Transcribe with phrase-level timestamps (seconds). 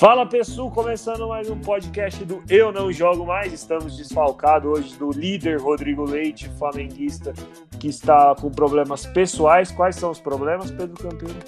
[0.00, 3.52] Fala pessoal, começando mais um podcast do Eu Não Jogo Mais.
[3.52, 7.34] Estamos desfalcados hoje do líder Rodrigo Leite, flamenguista,
[7.78, 9.70] que está com problemas pessoais.
[9.70, 11.38] Quais são os problemas, Pedro Campino?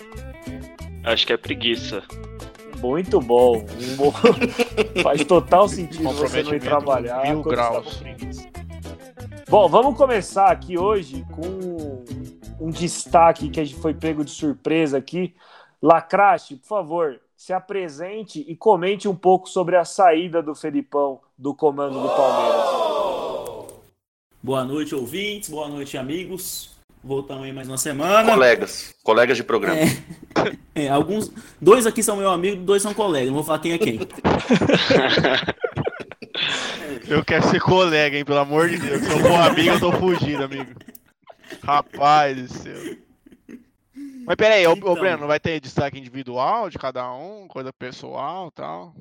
[1.03, 2.03] Acho que é preguiça.
[2.77, 3.65] Muito bom.
[3.97, 4.13] Bom...
[5.03, 7.87] Faz total sentido você não ir trabalhar mil quando graus.
[7.87, 8.49] está com preguiça.
[9.49, 12.05] Bom, vamos começar aqui hoje com
[12.61, 15.35] um destaque que a gente foi pego de surpresa aqui.
[15.81, 21.53] Lacraste, por favor, se apresente e comente um pouco sobre a saída do Felipão do
[21.53, 23.75] comando do Palmeiras.
[24.41, 25.51] Boa noite, ouvintes.
[25.51, 26.71] Boa noite, amigos.
[27.03, 28.31] Voltamos aí mais uma semana.
[28.31, 29.81] Colegas, colegas de programa.
[29.81, 29.89] É,
[30.87, 33.27] é, alguns, dois aqui são meu amigo, dois são colegas.
[33.27, 33.99] Não vou falar quem é quem.
[37.09, 38.25] Eu quero ser colega, hein?
[38.25, 39.03] Pelo amor de Deus.
[39.03, 40.71] Se eu for amigo, eu tô fugindo, amigo.
[41.61, 43.12] Rapaz do céu.
[44.27, 44.93] Mas pera aí, ô, Então.
[44.93, 48.95] ô Breno, não vai ter destaque individual de cada um, coisa pessoal e tal?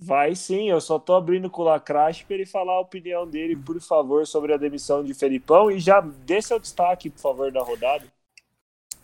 [0.00, 3.56] Vai sim, eu só tô abrindo com o Lacraste para ele falar a opinião dele,
[3.56, 7.62] por favor, sobre a demissão de Felipão e já dê seu destaque, por favor, da
[7.62, 8.06] rodada.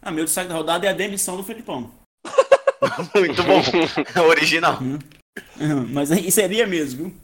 [0.01, 1.91] Ah, meu destaque da rodada é a demissão do Felipão.
[3.17, 4.23] Muito bom.
[4.29, 4.79] Original.
[5.91, 7.15] Mas aí seria mesmo, viu?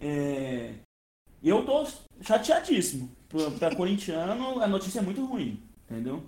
[0.00, 0.74] É,
[1.42, 1.86] Eu tô
[2.20, 3.10] chateadíssimo.
[3.28, 6.22] Pra, pra corintiano, a notícia é muito ruim, entendeu?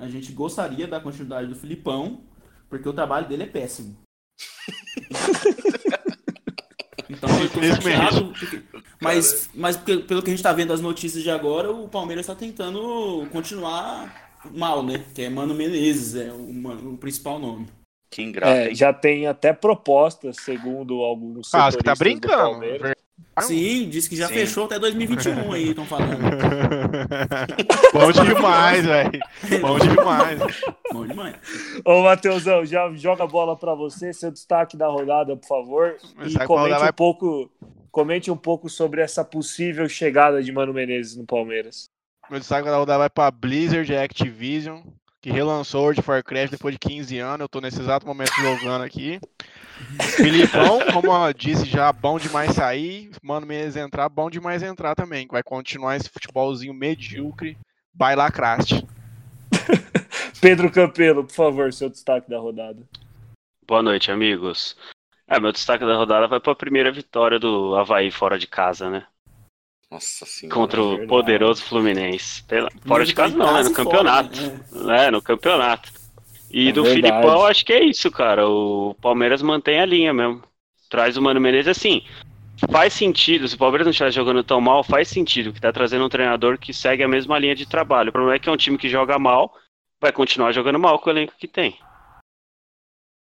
[0.00, 2.22] A gente gostaria da continuidade do Filipão,
[2.68, 3.96] porque o trabalho dele é péssimo.
[7.12, 8.26] Então eu tô chateado.
[8.38, 8.62] porque-
[9.00, 12.36] Mas, mas pelo que a gente tá vendo as notícias de agora, o Palmeiras tá
[12.36, 15.04] tentando continuar mal, né?
[15.12, 17.66] Que é Mano Menezes, é o, o principal nome.
[18.10, 22.60] Que ingrato, É, já tem até propostas, segundo alguns Ah, você tá brincando.
[23.40, 24.34] Sim, disse que já Sim.
[24.34, 26.10] fechou até 2021 aí, estão falando.
[27.92, 29.20] Bom demais, velho.
[29.60, 30.40] Bom demais.
[30.92, 31.36] Bom demais.
[31.84, 35.96] Ô, Matheusão, já joga a bola para você, seu destaque da rodada, por favor.
[36.16, 37.50] Meu E comente um vai- pouco.
[37.90, 41.88] Comente um pouco sobre essa possível chegada de Mano Menezes no Palmeiras.
[42.30, 44.82] Meu destaque da rodada vai pra Blizzard e Activision,
[45.20, 47.40] que relançou World of Warcraft depois de 15 anos.
[47.40, 49.20] Eu tô nesse exato momento jogando aqui.
[50.16, 53.10] Filipão, como eu disse já, bom demais sair.
[53.22, 55.26] Mano, Menezes entrar, bom demais entrar também.
[55.26, 57.58] Que vai continuar esse futebolzinho medíocre.
[57.94, 58.86] Vai lacraste.
[60.40, 62.80] Pedro Campelo, por favor, seu destaque da rodada.
[63.66, 64.76] Boa noite, amigos.
[65.28, 68.88] É, meu destaque da rodada vai para a primeira vitória do Havaí fora de casa,
[68.88, 69.06] né?
[69.90, 70.54] Nossa senhora.
[70.54, 71.08] Contra o verdade.
[71.08, 72.42] poderoso Fluminense.
[72.44, 73.62] Pela- Fora de casa não, né?
[73.62, 74.40] No e fora, campeonato.
[74.72, 75.06] né?
[75.06, 75.92] É, no campeonato.
[76.50, 77.12] E É do verdade.
[77.12, 78.48] Filipão, acho que é isso, cara.
[78.48, 80.42] O Palmeiras mantém a linha mesmo.
[80.88, 82.02] Traz o Mano Menezes assim.
[82.70, 86.04] Faz sentido, se o Palmeiras não estiver jogando tão mal, faz sentido que tá trazendo
[86.04, 88.10] um treinador que segue a mesma linha de trabalho.
[88.10, 89.56] O problema é que é um time que joga mal,
[90.00, 91.78] vai continuar jogando mal com o elenco que tem.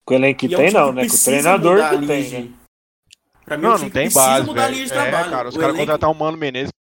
[0.04, 1.06] Com o elenco que E é um tem, não, né?
[1.06, 2.48] Com o treinador que tem, né?
[3.48, 4.74] Pra mim, é Não, time não tem precisa base, mudar a velho.
[4.76, 5.30] linha de É, trabalho.
[5.30, 6.72] cara, os O caras elenco- contratar o Mano Menezes.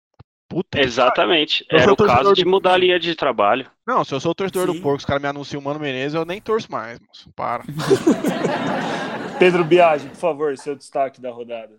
[0.49, 1.66] Puta que Exatamente.
[1.71, 3.69] Eu Era o caso de do- mudar a linha de trabalho.
[3.87, 4.75] Não, se eu sou o torcedor Sim.
[4.76, 7.31] do porco, os caras me anunciam o Mano Menezes, eu nem torço mais, moço.
[7.34, 7.65] Para.
[9.38, 11.78] Pedro Biagi, por favor, seu destaque da rodada.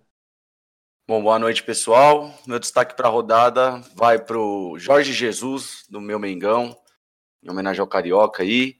[1.07, 2.33] Bom, boa noite, pessoal.
[2.45, 6.75] Meu destaque para a rodada vai pro Jorge Jesus, do meu Mengão,
[7.43, 8.75] em homenagem ao Carioca aí.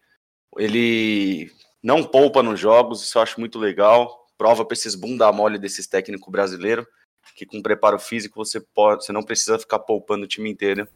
[0.57, 1.49] Ele
[1.81, 4.16] não poupa nos jogos, isso eu acho muito legal.
[4.37, 6.85] Prova para esses bunda mole desses técnicos brasileiros,
[7.35, 10.87] que com preparo físico você, pode, você não precisa ficar poupando o time inteiro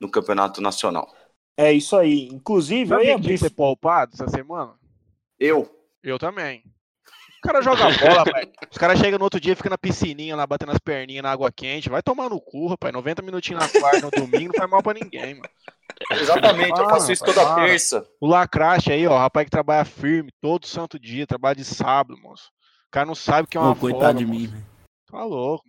[0.00, 1.12] no campeonato nacional.
[1.56, 2.28] É isso aí.
[2.28, 3.34] Inclusive, eu Sabe ia quem tinha abrir.
[3.34, 4.74] que ser poupado essa semana?
[5.38, 5.70] Eu,
[6.02, 6.62] Eu também.
[7.38, 8.52] O cara joga bola, velho.
[8.70, 11.50] Os caras chegam no outro dia, fica na piscininha lá, batendo as perninhas na água
[11.50, 11.88] quente.
[11.90, 12.92] Vai tomar no cu, rapaz.
[12.92, 15.48] 90 minutinhos na quarta, no domingo, não faz mal pra ninguém, mano.
[16.12, 18.06] exatamente, eu Ah, faço isso toda terça.
[18.20, 22.50] O Lacraste aí, ó, rapaz que trabalha firme todo santo dia, trabalha de sábado, moço.
[22.92, 24.66] O cara não sabe o que é uma Ô, coitado de mim, velho.
[25.10, 25.64] Tá louco.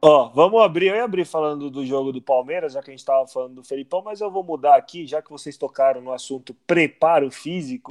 [0.00, 0.86] Ó, vamos abrir.
[0.86, 3.64] Eu ia abrir falando do jogo do Palmeiras, já que a gente tava falando do
[3.64, 7.90] Felipão, mas eu vou mudar aqui, já que vocês tocaram no assunto preparo físico.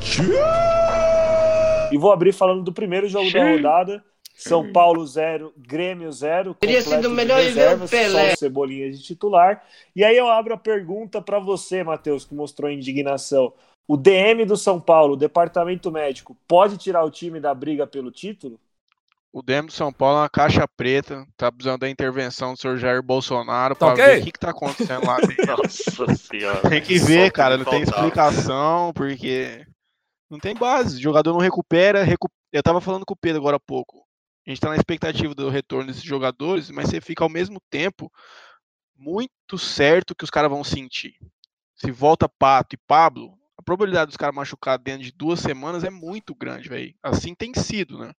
[1.91, 4.01] E vou abrir falando do primeiro jogo da rodada.
[4.33, 6.53] São Paulo 0, Grêmio 0.
[6.53, 8.29] Teria sido melhor ir ver o Pelé.
[8.29, 9.61] Só o Cebolinha de titular.
[9.93, 13.51] E aí eu abro a pergunta para você, Matheus, que mostrou indignação.
[13.87, 18.11] O DM do São Paulo, o departamento médico, pode tirar o time da briga pelo
[18.11, 18.59] título?
[19.31, 22.77] O Demo do São Paulo é uma caixa preta, tá precisando da intervenção do senhor
[22.77, 24.05] Jair Bolsonaro Tá pra ok?
[24.05, 25.45] ver o que, que tá acontecendo lá dentro.
[25.57, 26.69] Nossa senhora.
[26.69, 29.65] Tem que Só ver, que cara, não tem explicação, porque
[30.29, 30.97] não tem base.
[30.97, 32.03] O jogador não recupera.
[32.03, 34.05] recu- Eu tava falando com o Pedro agora há pouco.
[34.47, 38.11] A gente tá na expectativa do retorno desses jogadores, mas você fica ao mesmo tempo
[38.95, 41.15] muito certo que os caras vão sentir.
[41.75, 46.35] Se volta Pato e Pablo, probabilidade dos caras machucar dentro de duas semanas é muito
[46.35, 46.93] grande, velho.
[47.01, 48.13] Assim tem sido, né?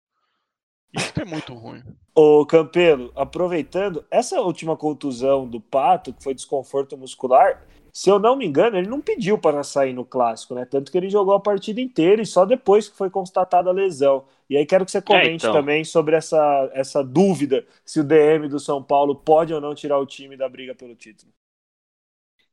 [0.94, 1.84] Isso é muito ruim.
[2.14, 7.62] Ô, Campelo, aproveitando, essa última contusão do Pato, que foi desconforto muscular,
[7.92, 10.66] se eu não me engano, ele não pediu para sair no clássico, né?
[10.66, 14.26] Tanto que ele jogou a partida inteira e só depois que foi constatada a lesão.
[14.50, 15.54] E aí quero que você comente é, então.
[15.54, 19.98] também sobre essa, essa dúvida se o DM do São Paulo pode ou não tirar
[19.98, 21.32] o time da briga pelo título.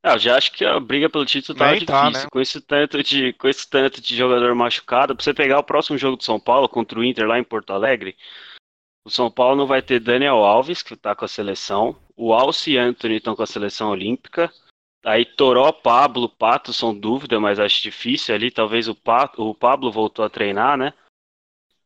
[0.02, 1.86] É, eu já acho que a briga pelo título tá difícil.
[1.86, 2.26] Tá, né?
[2.30, 5.96] com, esse tanto de, com esse tanto de jogador machucado, pra você pegar o próximo
[5.96, 8.16] jogo do São Paulo contra o Inter lá em Porto Alegre,
[9.04, 12.72] o São Paulo não vai ter Daniel Alves, que tá com a seleção, o Alce
[12.72, 14.52] e Anthony estão com a seleção olímpica,
[15.04, 19.92] aí Toró, Pablo, Pato são dúvida, mas acho difícil ali, talvez o, Pato, o Pablo
[19.92, 20.92] voltou a treinar, né?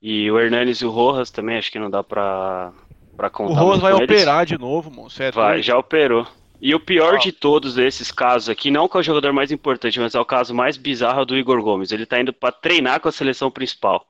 [0.00, 2.72] E o Hernanes e o Rojas também, acho que não dá pra,
[3.16, 3.52] pra contar.
[3.52, 5.08] O Rojas vai operar de novo, mano.
[5.18, 6.26] É vai, já operou.
[6.60, 10.00] E o pior de todos esses casos aqui, não que é o jogador mais importante,
[10.00, 11.92] mas é o caso mais bizarro do Igor Gomes.
[11.92, 14.06] Ele tá indo para treinar com a seleção principal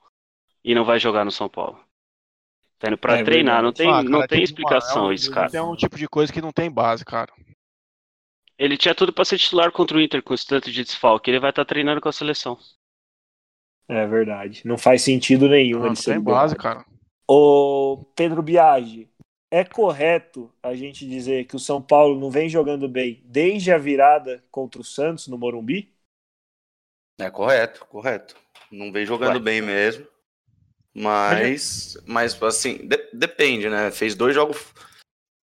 [0.63, 1.79] e não vai jogar no São Paulo.
[2.79, 5.13] Tá indo pra é, treinar, não tem, ah, cara, não tem explicação uma, é um,
[5.13, 5.49] isso, cara.
[5.53, 7.31] É um tipo de coisa que não tem base, cara.
[8.57, 11.29] Ele tinha tudo para ser titular contra o Inter com esse tanto de desfalque.
[11.29, 12.57] Ele vai estar tá treinando com a seleção.
[13.89, 14.61] É verdade.
[14.65, 15.79] Não faz sentido nenhum.
[15.79, 16.85] Não, não tem base, cara.
[17.29, 19.09] O Pedro Biagi,
[19.51, 23.77] é correto a gente dizer que o São Paulo não vem jogando bem desde a
[23.77, 25.93] virada contra o Santos no Morumbi?
[27.19, 28.35] É correto, correto.
[28.71, 29.41] Não vem jogando Ué.
[29.41, 30.05] bem mesmo.
[30.93, 33.91] Mas, mas assim, de, depende, né?
[33.91, 34.73] Fez dois jogos.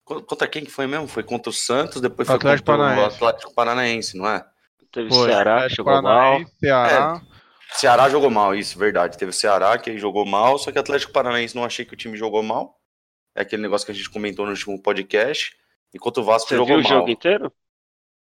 [0.04, 1.06] Contra quem que foi mesmo?
[1.06, 3.22] Foi contra o Santos, depois foi Atlético contra Paranaense.
[3.22, 4.46] o Atlético Paranaense, não é?
[4.90, 6.40] Teve foi, Ceará, jogou mal.
[6.58, 7.22] Ceará.
[7.22, 9.18] É, Ceará jogou mal, isso, verdade.
[9.18, 11.96] Teve o Ceará que jogou mal, só que o Atlético Paranaense não achei que o
[11.96, 12.77] time jogou mal.
[13.34, 15.56] É aquele negócio que a gente comentou no último podcast.
[15.94, 16.92] Enquanto o Vasco Você jogou viu mal.
[16.92, 17.52] o jogo inteiro?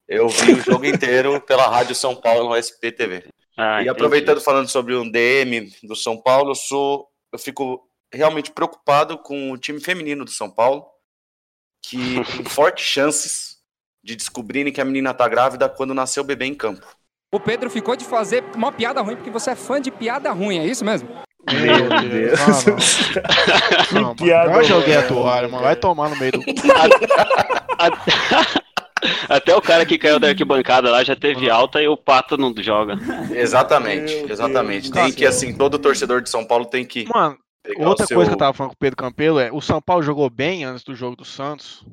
[0.07, 3.25] Eu vi o jogo inteiro pela Rádio São Paulo no SPTV.
[3.57, 4.45] Ah, e aproveitando entendi.
[4.45, 9.57] falando sobre o DM do São Paulo, eu sou eu fico realmente preocupado com o
[9.57, 10.85] time feminino do São Paulo,
[11.81, 11.97] que
[12.35, 13.57] tem fortes chances
[14.03, 16.85] de descobrirem que a menina tá grávida quando nasceu o bebê em campo.
[17.33, 20.59] O Pedro ficou de fazer uma piada ruim porque você é fã de piada ruim,
[20.59, 21.07] é isso mesmo?
[21.49, 22.39] Meu Deus.
[23.91, 24.15] Não, não.
[24.15, 24.51] piada.
[24.53, 25.63] Eu joguei a toalha, mano.
[25.63, 26.41] Vai tomar no meio do.
[29.27, 32.53] Até o cara que caiu da arquibancada lá já teve alta e o Pato não
[32.57, 32.99] joga.
[33.31, 34.91] Exatamente, exatamente.
[34.91, 37.07] Tem que, assim, todo torcedor de São Paulo tem que.
[37.11, 37.37] Mano,
[37.77, 38.15] outra seu...
[38.15, 40.63] coisa que eu tava falando com o Pedro Campelo é: o São Paulo jogou bem
[40.63, 41.83] antes do jogo do Santos.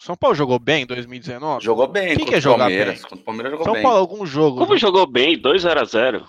[0.00, 1.64] O São Paulo jogou bem em 2019?
[1.64, 2.16] Jogou bem.
[2.16, 2.94] Quem que é jogar Palmeiras.
[2.94, 3.02] bem?
[3.02, 3.82] Contra o Palmeiras jogou São bem.
[3.82, 4.58] Paulo, algum jogo.
[4.58, 4.78] Como né?
[4.78, 5.40] jogou bem?
[5.40, 6.22] 2x0.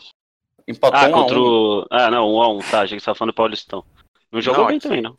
[0.68, 1.88] Empatou ah, contra o.
[1.90, 2.82] Ah, não, 1x1, tá.
[2.82, 3.84] Achei que você tava falando do Paulistão.
[4.32, 4.88] Não jogou não, bem aqui...
[4.88, 5.18] também, não.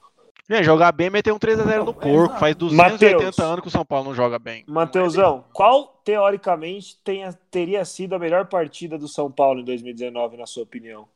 [0.50, 2.38] É, jogar bem meter um 3x0 no porco.
[2.38, 4.64] Faz 280 Mateus, anos que o São Paulo não joga bem.
[4.66, 10.46] Mateusão, qual teoricamente tenha, teria sido a melhor partida do São Paulo em 2019, na
[10.46, 11.06] sua opinião?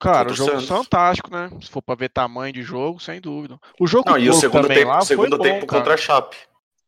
[0.00, 0.66] Cara, o jogo Santos.
[0.66, 1.48] fantástico, né?
[1.60, 3.56] Se for pra ver tamanho de jogo, sem dúvida.
[3.78, 6.36] O jogo não, e o segundo tempo, lá segundo tempo bom, contra a Chape.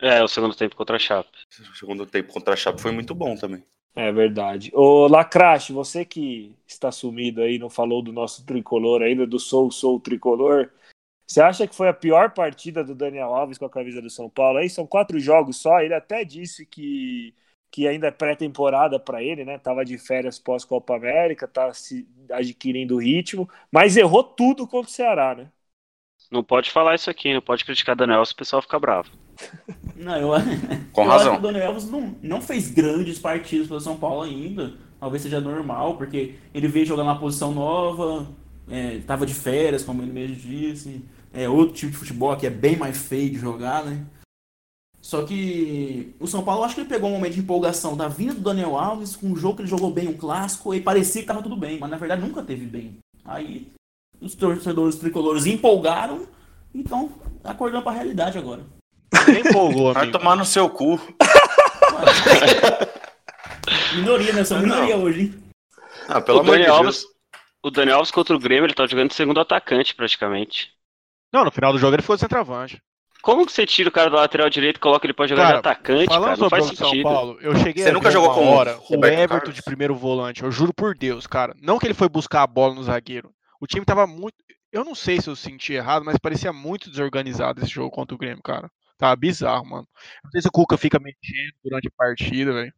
[0.01, 1.31] É, o segundo tempo contra a Chape.
[1.73, 3.65] O segundo tempo contra a Chape foi muito bom também.
[3.97, 4.73] É verdade.
[4.75, 9.71] Ô Lacrache, você que está sumido aí, não falou do nosso tricolor ainda, do Sou
[9.71, 10.69] Sou Tricolor.
[11.27, 14.31] Você acha que foi a pior partida do Daniel Alves com a camisa do São
[14.31, 14.59] Paulo?
[14.59, 15.81] Aí são quatro jogos só.
[15.81, 17.35] Ele até disse que,
[17.71, 19.59] que ainda é pré-temporada para ele, né?
[19.59, 25.35] Tava de férias pós-Copa América, tá se adquirindo ritmo, mas errou tudo contra o Ceará,
[25.37, 25.53] né?
[26.35, 29.09] Não pode falar isso aqui, não pode criticar Daniel Alves, o pessoal fica bravo.
[29.95, 30.31] Não, eu,
[30.93, 31.33] Com eu razão.
[31.33, 34.75] acho que o Daniel Alves não, não fez grandes partidas pelo São Paulo ainda.
[34.99, 38.27] Talvez seja normal, porque ele veio jogando uma posição nova,
[38.69, 41.05] estava é, de férias, como ele mesmo disse.
[41.33, 44.05] É outro tipo de futebol que é bem mais feio de jogar, né?
[45.01, 48.35] Só que o São Paulo, acho que ele pegou um momento de empolgação da vinda
[48.35, 51.27] do Daniel Alves, com um jogo que ele jogou bem, um clássico, e parecia que
[51.31, 52.99] estava tudo bem, mas na verdade nunca teve bem.
[53.25, 53.71] Aí
[54.25, 56.27] os torcedores tricolores empolgaram,
[56.75, 57.13] então
[57.45, 58.63] acordando para a realidade agora.
[59.29, 60.99] Empolgou, Vai tomar no seu cu.
[63.95, 64.45] minoria, né?
[64.45, 65.35] Sou minoria hoje, hein?
[66.09, 66.87] Ah, pelo o amor Daniel de Deus.
[66.87, 67.05] Alves,
[67.63, 70.73] o Daniel Alves contra o Grêmio, ele tá jogando de segundo atacante, praticamente.
[71.33, 72.83] Não, no final do jogo ele foi centroavante.
[73.23, 75.55] Como que você tira o cara do lateral direito e coloca ele pra jogar cara,
[75.55, 76.37] de atacante, cara?
[76.37, 76.91] Não faz sentido.
[76.91, 79.55] São Paulo, eu cheguei você nunca jogou com hora o Everton Carlos.
[79.55, 81.57] de primeiro volante, eu juro por Deus, cara.
[81.63, 83.33] Não que ele foi buscar a bola no zagueiro.
[83.61, 84.35] O time tava muito.
[84.73, 88.19] Eu não sei se eu senti errado, mas parecia muito desorganizado esse jogo contra o
[88.19, 88.71] Grêmio, cara.
[88.99, 89.89] Tá bizarro, mano.
[90.23, 92.73] Não sei se o Cuca fica mexendo durante a partida, velho.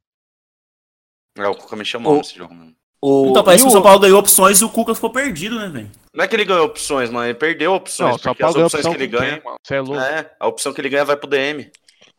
[1.39, 2.75] É, o Cuca me chamou nesse jogo, mano.
[3.01, 3.29] O...
[3.31, 5.91] Então, parece que o São Paulo ganhou opções e o Cuca ficou perdido, né, velho?
[6.15, 7.27] Não é que ele ganhou opções, mano.
[7.27, 8.13] Ele perdeu opções.
[8.13, 9.43] Não, porque as opções que ele ganha.
[9.63, 10.01] Quem, é, louco.
[10.01, 11.71] é, a opção que ele ganha vai pro DM.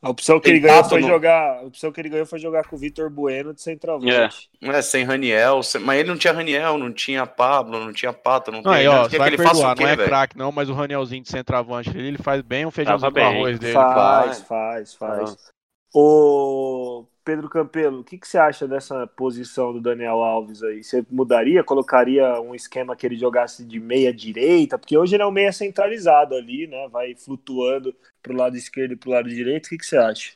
[0.08, 1.58] A opção que ele ganhou foi no- jogar.
[1.58, 4.50] A opção que ele ganhou foi jogar com o Vitor Bueno de centroavante.
[4.62, 8.52] É, sem Raniel, sem- mas ele não tinha Raniel, não tinha Pablo, não tinha Pato,
[8.52, 8.82] não Não, tem.
[8.82, 9.04] aí, ó, né?
[9.04, 11.30] você Quer vai que perdoar, o quê, não é craque não, mas o Ranielzinho de
[11.30, 13.74] centroavante, ele, ele faz bem um feijãozinho com arroz dele.
[13.74, 14.46] Faz, vai.
[14.48, 15.57] faz, faz.
[16.00, 20.84] Ô, Pedro Campelo, o que, que você acha dessa posição do Daniel Alves aí?
[20.84, 21.64] Você mudaria?
[21.64, 24.78] Colocaria um esquema que ele jogasse de meia direita?
[24.78, 26.88] Porque hoje ele é um meia centralizado ali, né?
[26.90, 29.66] Vai flutuando pro lado esquerdo e pro lado direito.
[29.66, 30.34] O que, que você acha?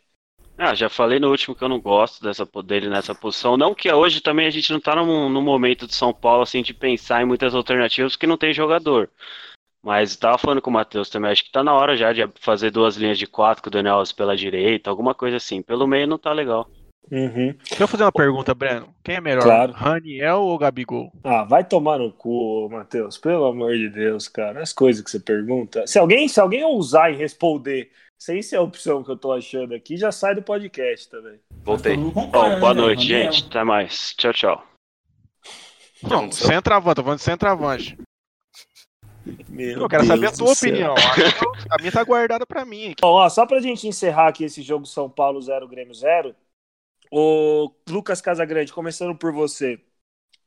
[0.57, 3.55] Ah, já falei no último que eu não gosto dessa, dele nessa posição.
[3.55, 6.63] Não que hoje também a gente não tá num, num momento de São Paulo assim
[6.63, 9.11] de pensar em muitas alternativas porque não tem jogador.
[9.83, 12.69] Mas tava falando com o Matheus também, acho que tá na hora já de fazer
[12.69, 15.61] duas linhas de quatro com o Daniel Alves pela direita, alguma coisa assim.
[15.61, 16.69] Pelo meio não tá legal.
[17.11, 17.53] Uhum.
[17.67, 18.93] Deixa eu fazer uma pergunta, Breno.
[19.03, 19.73] Quem é melhor, Claro.
[19.73, 21.11] Raniel ou Gabigol?
[21.23, 23.17] Ah, vai tomar no cu, Matheus.
[23.17, 24.61] Pelo amor de Deus, cara.
[24.61, 25.85] As coisas que você pergunta.
[25.87, 29.73] Se alguém, se alguém ousar em responder, sem ser a opção que eu tô achando
[29.73, 31.39] aqui, já sai do podcast também.
[31.63, 31.97] Voltei.
[31.97, 32.13] Bom,
[32.49, 32.75] né, boa velho?
[32.75, 33.31] noite, Raniel.
[33.33, 33.47] gente.
[33.49, 34.13] Até mais.
[34.15, 34.63] Tchau, tchau.
[36.03, 37.97] Não, centroavante, tô falando de centroavante.
[39.49, 40.95] Meu Eu quero saber a Deus tua opinião.
[41.69, 42.91] A minha tá guardada pra mim.
[42.91, 43.01] aqui.
[43.01, 46.35] Bom, ó, só pra gente encerrar aqui esse jogo São Paulo 0, Grêmio 0,
[47.11, 49.79] o Lucas Casagrande, começando por você.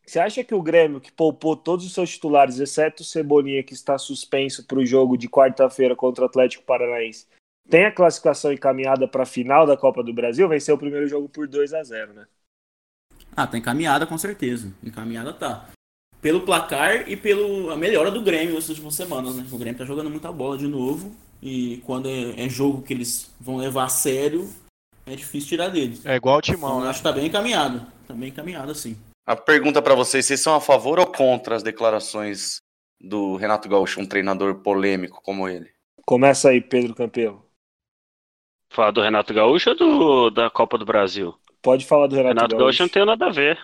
[0.07, 3.73] Você acha que o Grêmio, que poupou todos os seus titulares, exceto o Cebolinha, que
[3.73, 7.26] está suspenso para o jogo de quarta-feira contra o Atlético Paranaense,
[7.69, 10.49] tem a classificação encaminhada para a final da Copa do Brasil?
[10.49, 12.26] Venceu o primeiro jogo por 2 a 0 né?
[13.35, 14.73] Ah, tá encaminhada com certeza.
[14.83, 15.69] Encaminhada tá.
[16.25, 19.47] Pelo placar e pela melhora do Grêmio nas últimas semanas, né?
[19.52, 21.14] O Grêmio tá jogando muita bola de novo.
[21.43, 24.49] E quando é, é jogo que eles vão levar a sério,
[25.04, 26.07] é difícil tirar deles.
[26.07, 26.88] É igual o Então, Timão, eu né?
[26.88, 27.87] acho que tá bem encaminhado.
[28.09, 28.97] Tá bem encaminhado, sim.
[29.26, 32.57] A pergunta pra vocês, vocês são a favor ou contra as declarações
[32.99, 35.69] do Renato Gaúcho, um treinador polêmico como ele?
[36.07, 37.45] Começa aí, Pedro Campelo.
[38.71, 41.35] Falar do Renato Gaúcho ou do, da Copa do Brasil?
[41.61, 43.59] Pode falar do Renato, Renato Gaúcho não tem nada a ver.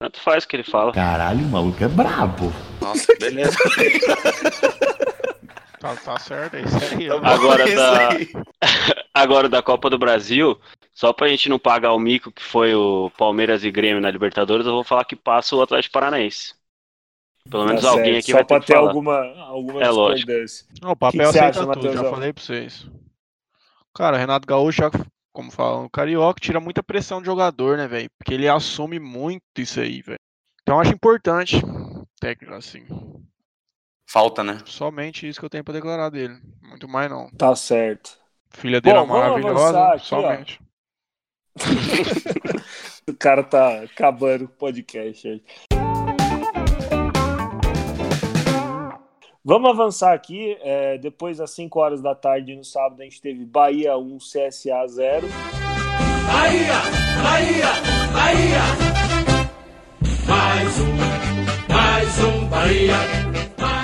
[0.00, 0.92] Tanto faz o que ele fala.
[0.92, 2.50] Caralho, o maluco é brabo.
[2.80, 3.56] Nossa, beleza.
[5.80, 7.08] Tá, tá certo, é isso aí.
[7.08, 8.10] Tá Agora da-.
[9.14, 10.60] Agora da Copa do Brasil,
[10.92, 14.66] só pra gente não pagar o mico que foi o Palmeiras e Grêmio na Libertadores,
[14.66, 16.52] eu vou falar que passa o Atlético Paranaense.
[17.50, 18.88] Pelo menos Tá alguém certo, aqui Só vai pra ter que ter falar.
[18.88, 20.30] alguma, alguma É lógico.
[20.82, 22.86] Não, o papel que você aceita acha, tudo, já falei pra vocês.
[23.94, 24.90] Cara, o Renato Gaúcho, já,
[25.40, 28.10] como falam, o Carioca tira muita pressão do jogador, né, velho?
[28.18, 30.18] Porque ele assume muito isso aí, velho.
[30.60, 31.56] Então eu acho importante,
[32.20, 32.84] técnico assim.
[34.06, 34.58] Falta, né?
[34.66, 36.38] Somente isso que eu tenho pra declarar dele.
[36.62, 37.30] Muito mais não.
[37.30, 38.18] Tá certo.
[38.50, 40.60] Filha dele é Bom, vamos maravilhosa, aqui, somente.
[43.08, 45.42] O cara tá acabando o podcast
[49.42, 50.58] Vamos avançar aqui.
[50.60, 54.86] é, depois das 5 horas da tarde no sábado, a gente teve Bahia 1, CSA
[54.86, 55.26] 0.
[56.26, 56.74] Bahia,
[57.22, 57.66] Bahia,
[58.12, 58.60] Bahia.
[60.28, 62.94] Mais um, mais um Bahia.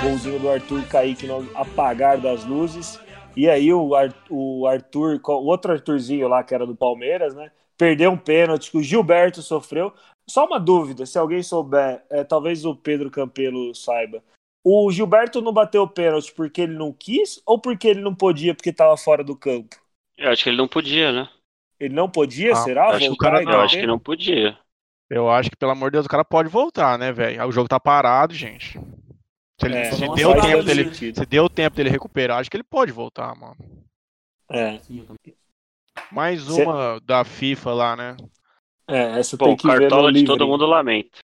[0.03, 2.99] Golzinho do Arthur Kaique no apagar das luzes.
[3.35, 3.89] E aí o,
[4.29, 7.51] o Arthur, o outro Arthurzinho lá, que era do Palmeiras, né?
[7.75, 9.91] Perdeu um pênalti que o Gilberto sofreu.
[10.29, 14.21] Só uma dúvida, se alguém souber, é, talvez o Pedro Campelo saiba.
[14.69, 18.53] O Gilberto não bateu o pênalti porque ele não quis ou porque ele não podia
[18.55, 19.75] porque estava fora do campo?
[20.15, 21.27] Eu acho que ele não podia, né?
[21.79, 22.95] Ele não podia, Ah, será?
[22.95, 24.57] acho que o cara não, acho que não podia.
[25.09, 27.45] Eu acho que, pelo amor de Deus, o cara pode voltar, né, velho?
[27.47, 28.77] O jogo tá parado, gente.
[29.59, 31.17] Se, ele, É, se deu tempo dele, sentido.
[31.17, 33.57] se deu tempo dele recuperar, acho que ele pode voltar, mano.
[34.49, 35.37] É, Sim, eu também.
[36.11, 38.17] Mais Cê- uma da FIFA lá, né?
[38.87, 40.23] é, essa Pô, tem que ver no cartola de livro.
[40.23, 41.17] todo mundo lamenta.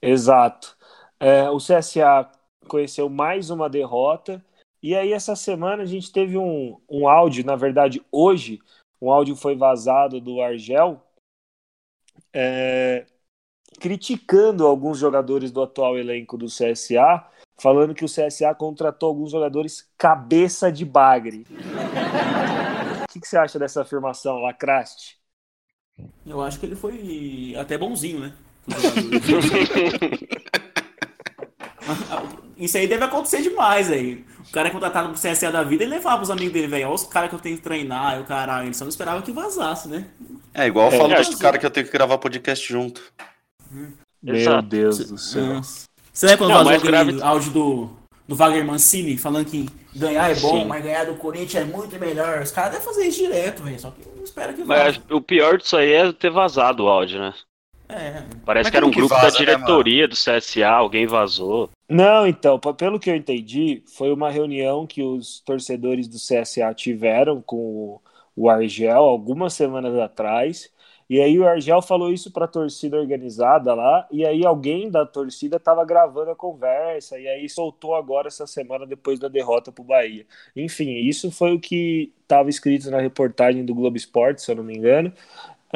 [0.00, 0.76] Exato.
[1.18, 2.30] É, o CSA
[2.68, 4.44] conheceu mais uma derrota.
[4.82, 8.60] E aí, essa semana, a gente teve um, um áudio, na verdade, hoje,
[9.00, 11.02] um áudio foi vazado do Argel,
[12.32, 13.06] é,
[13.80, 17.24] criticando alguns jogadores do atual elenco do CSA,
[17.58, 21.46] falando que o CSA contratou alguns jogadores cabeça de bagre.
[23.04, 25.18] O que, que você acha dessa afirmação, Lacraste?
[26.26, 28.34] Eu acho que ele foi até bonzinho, né?
[32.64, 34.24] Isso aí deve acontecer demais aí.
[34.48, 36.86] O cara é contratado pro CSA da vida e levava os amigos dele, velho.
[36.86, 38.66] Olha os caras que eu tenho que treinar, e o caralho.
[38.66, 40.06] Ele só não esperava que vazasse, né?
[40.52, 43.02] É igual eu É, falo dos caras que eu tenho que gravar podcast junto.
[44.22, 44.68] Meu Exato.
[44.68, 45.60] Deus do céu.
[46.12, 47.90] Você lembra quando Não, vazou grave- áudio do,
[48.28, 50.64] do Wagner Mancini falando que ganhar é bom, Sim.
[50.66, 52.40] mas ganhar do Corinthians é muito melhor?
[52.42, 53.80] Os caras devem fazer isso direto, velho.
[53.80, 54.64] Só que não espera que.
[54.64, 57.34] Mas o pior disso aí é ter vazado o áudio, né?
[57.88, 58.22] É.
[58.44, 61.70] Parece Mas que era um que grupo vaza, da né, diretoria do CSA, alguém vazou.
[61.88, 67.42] Não, então, pelo que eu entendi, foi uma reunião que os torcedores do CSA tiveram
[67.42, 68.00] com o-
[68.34, 70.72] o Argel algumas semanas atrás.
[71.08, 75.04] E aí o Argel falou isso para a torcida organizada lá, e aí alguém da
[75.04, 79.82] torcida estava gravando a conversa, e aí soltou agora essa semana depois da derrota para
[79.82, 80.24] o Bahia.
[80.56, 84.64] Enfim, isso foi o que estava escrito na reportagem do Globo Esporte, se eu não
[84.64, 85.12] me engano,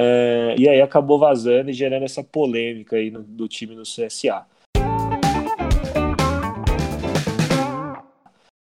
[0.00, 4.47] é, e aí acabou vazando e gerando essa polêmica aí no, do time no CSA.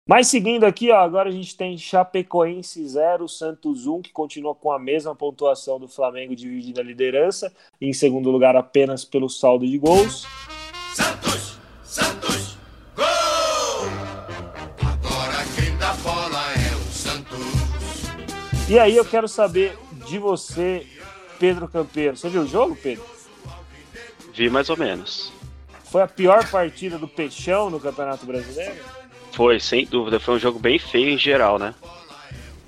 [0.05, 4.73] Mas seguindo aqui, ó, agora a gente tem Chapecoense 0, Santos 1, que continua com
[4.73, 7.53] a mesma pontuação do Flamengo, dividindo a liderança.
[7.81, 10.27] Em segundo lugar, apenas pelo saldo de gols.
[10.93, 12.59] Santos, Santos,
[12.97, 13.05] gol!
[14.81, 18.69] Agora quem dá bola é o Santos.
[18.69, 20.85] E aí eu quero saber de você,
[21.43, 22.17] Pedro Campeiro.
[22.17, 23.05] Você viu o jogo, Pedro?
[24.33, 25.33] Vi mais ou menos.
[25.87, 28.77] Foi a pior partida do Peixão no Campeonato Brasileiro?
[29.33, 30.21] Foi, sem dúvida.
[30.21, 31.75] Foi um jogo bem feio em geral, né?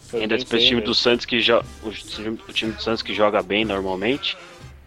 [0.00, 0.86] Foi Ainda feio time mesmo.
[0.86, 4.36] do Santos que time o time do Santos que joga bem normalmente.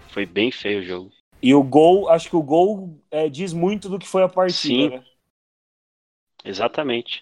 [0.10, 1.12] Foi bem feio o jogo.
[1.41, 4.51] E o gol, acho que o gol é, diz muito do que foi a partida,
[4.58, 4.89] Sim.
[4.89, 5.03] né?
[6.44, 7.22] Exatamente.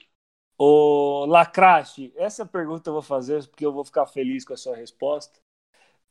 [0.58, 4.76] Ô, Lacraste, essa pergunta eu vou fazer porque eu vou ficar feliz com a sua
[4.76, 5.45] resposta.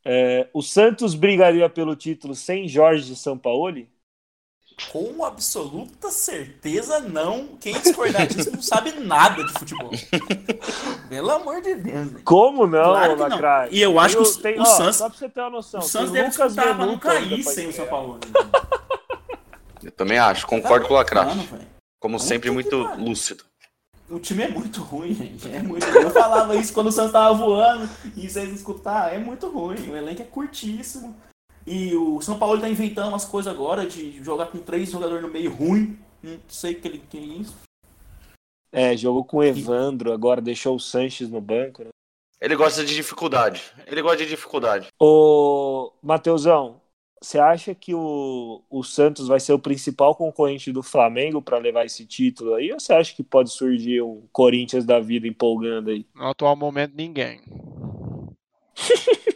[0.05, 3.89] É, o Santos brigaria pelo título sem Jorge de Sampaoli?
[4.91, 7.57] Com absoluta certeza, não.
[7.61, 9.91] Quem discordar disso não sabe nada de futebol.
[11.09, 12.11] Pelo amor de Deus.
[12.11, 12.25] velho.
[12.25, 13.69] Como não, Claro que não.
[13.71, 15.81] E eu acho que o- Tem- o ó, Santos- Só pra você ter uma noção.
[15.81, 17.87] O Santos deve Lucas disputar pra não cair sem o São.
[17.87, 18.19] Paulo.
[19.83, 21.67] Eu também acho, concordo com o velho.
[22.01, 23.05] Como sempre, muito pariu.
[23.05, 23.45] lúcido.
[24.15, 25.51] O time é muito ruim, gente.
[25.51, 29.49] É muito Eu falava isso quando o Santos tava voando e vocês escutar, é muito
[29.49, 29.91] ruim.
[29.91, 31.17] O elenco é curtíssimo.
[31.67, 35.29] E o São Paulo tá inventando umas coisas agora de jogar com três jogadores no
[35.29, 35.99] meio ruim.
[36.23, 37.57] Não sei o que ele é isso.
[38.71, 41.83] É, jogou com o Evandro, agora deixou o Sanches no banco.
[41.83, 41.91] Né?
[42.41, 43.65] Ele gosta de dificuldade.
[43.85, 44.89] Ele gosta de dificuldade.
[44.97, 46.81] Ô, Mateusão,
[47.25, 51.87] você acha que o, o Santos vai ser o principal concorrente do Flamengo para levar
[51.87, 52.71] esse título aí?
[52.71, 56.07] Ou você acha que pode surgir um Corinthians da vida empolgando aí?
[56.15, 57.41] No atual momento, ninguém.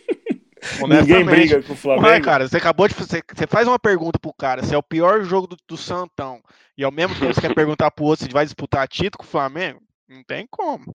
[0.87, 2.07] Ninguém briga com o Flamengo?
[2.07, 3.25] Ué, cara, você acabou de fazer.
[3.35, 6.43] Você faz uma pergunta pro cara se é o pior jogo do, do Santão
[6.77, 9.27] e ao mesmo tempo você quer perguntar pro outro se vai disputar título com o
[9.27, 9.81] Flamengo?
[10.07, 10.95] Não tem como.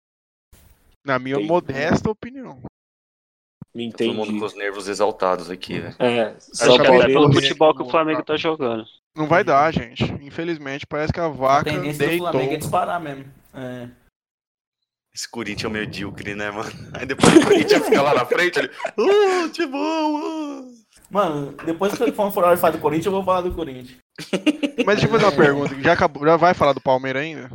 [1.03, 1.47] Na minha Entendi.
[1.49, 2.62] modesta opinião.
[3.75, 4.39] Me Todo mundo entendi.
[4.39, 5.95] com os nervos exaltados aqui, né?
[5.97, 8.86] É, Acho São que pelo futebol que o Flamengo tá jogando.
[9.15, 10.03] Não vai dar, gente.
[10.21, 12.31] Infelizmente, parece que a A vaca tendência do deitou.
[12.31, 13.25] Flamengo é disparar mesmo.
[13.53, 13.88] É.
[15.13, 16.71] Esse Corinthians é medíocre, né, mano?
[16.93, 18.69] Aí depois o Corinthians fica lá na frente, ele.
[18.97, 20.15] Uh, que bom!
[20.19, 20.73] uh."
[21.12, 23.97] Mano, depois que for for a de falar do Corinthians, eu vou falar do Corinthians.
[24.83, 25.75] Mas deixa eu fazer uma pergunta.
[25.81, 27.49] Já, acabou, já vai falar do Palmeiras ainda?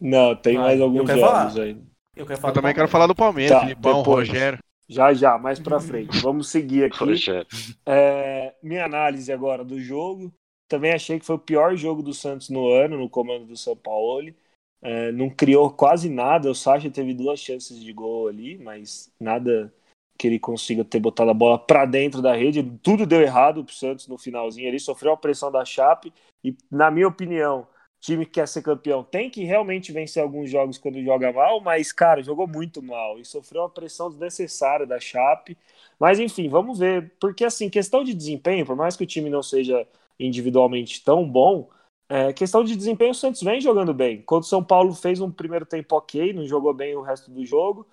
[0.00, 1.64] Não, tem Vai, mais eu alguns quero jogos falar.
[1.64, 1.76] aí.
[2.16, 2.90] Eu quero falar Eu do também quero Palmeiras.
[2.90, 4.28] falar do Palmeiras, Tá, Filipão, depois.
[4.28, 4.58] Rogério.
[4.90, 6.18] Já, já, mais pra frente.
[6.18, 6.98] Vamos seguir aqui.
[6.98, 7.46] Rogério.
[7.86, 10.34] É, minha análise agora do jogo.
[10.68, 13.76] Também achei que foi o pior jogo do Santos no ano, no comando do São
[13.76, 14.34] Paulo.
[14.82, 16.50] É, não criou quase nada.
[16.50, 19.72] O Sacha teve duas chances de gol ali, mas nada
[20.18, 22.60] que ele consiga ter botado a bola pra dentro da rede.
[22.82, 24.66] Tudo deu errado pro Santos no finalzinho.
[24.66, 27.64] Ele sofreu a pressão da Chape e, na minha opinião,
[28.00, 31.92] time que quer ser campeão tem que realmente vencer alguns jogos quando joga mal, mas,
[31.92, 35.56] cara, jogou muito mal e sofreu uma pressão desnecessária da Chape.
[35.98, 37.12] Mas, enfim, vamos ver.
[37.20, 39.86] Porque, assim, questão de desempenho, por mais que o time não seja
[40.18, 41.68] individualmente tão bom,
[42.08, 44.22] é, questão de desempenho, o Santos vem jogando bem.
[44.22, 47.44] Quando o São Paulo fez um primeiro tempo ok, não jogou bem o resto do
[47.44, 47.86] jogo,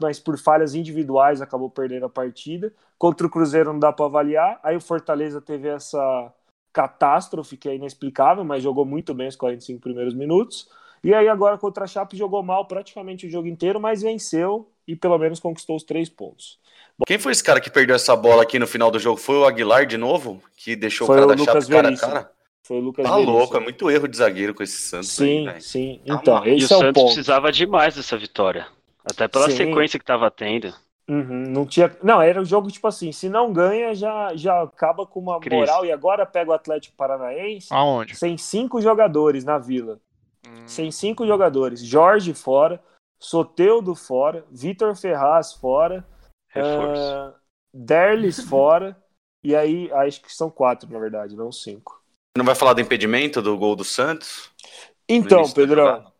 [0.00, 2.72] mas por falhas individuais acabou perdendo a partida.
[2.96, 4.58] Contra o Cruzeiro não dá para avaliar.
[4.62, 6.32] Aí o Fortaleza teve essa
[6.72, 10.68] catástrofe que é inexplicável, mas jogou muito bem os 45 primeiros minutos.
[11.04, 14.94] E aí agora contra a Chape jogou mal praticamente o jogo inteiro, mas venceu e
[14.96, 16.58] pelo menos conquistou os três pontos.
[17.06, 19.16] Quem foi esse cara que perdeu essa bola aqui no final do jogo?
[19.18, 20.40] Foi o Aguilar de novo?
[20.56, 22.12] Que deixou Foi o cara o da Chape Lucas cara a Veríssimo.
[22.12, 22.30] cara?
[22.62, 23.36] Foi o Lucas Tá Veríssimo.
[23.38, 25.60] louco, é muito erro de zagueiro com esse Santos aí, Sim, velho.
[25.62, 26.00] sim.
[26.06, 27.14] Tá Então, E o esse é o Santos ponto.
[27.14, 28.66] precisava demais dessa vitória.
[29.04, 29.56] Até pela Sim.
[29.56, 30.72] sequência que tava tendo.
[31.08, 31.94] Uhum, não tinha.
[32.02, 35.56] Não, era um jogo tipo assim, se não ganha, já, já acaba com uma Crise.
[35.60, 35.84] moral.
[35.84, 38.16] E agora pega o Atlético Paranaense Aonde?
[38.16, 40.00] sem cinco jogadores na vila.
[40.46, 41.84] Hum, Sem cinco jogadores.
[41.84, 42.82] Jorge fora,
[43.20, 46.06] Soteudo fora, Vitor Ferraz fora,
[46.50, 47.02] Reforço.
[47.02, 47.34] ah,
[47.72, 48.96] Derlis fora.
[49.44, 52.00] E aí, acho que são quatro, na verdade, não cinco.
[52.38, 54.50] Não vai falar do impedimento do gol do Santos?
[55.08, 56.11] Então, Pedrão?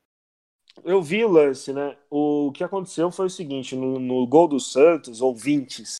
[0.85, 1.97] Eu vi o lance, né?
[2.11, 5.97] O que aconteceu foi o seguinte: no, no gol do Santos, ouvintes,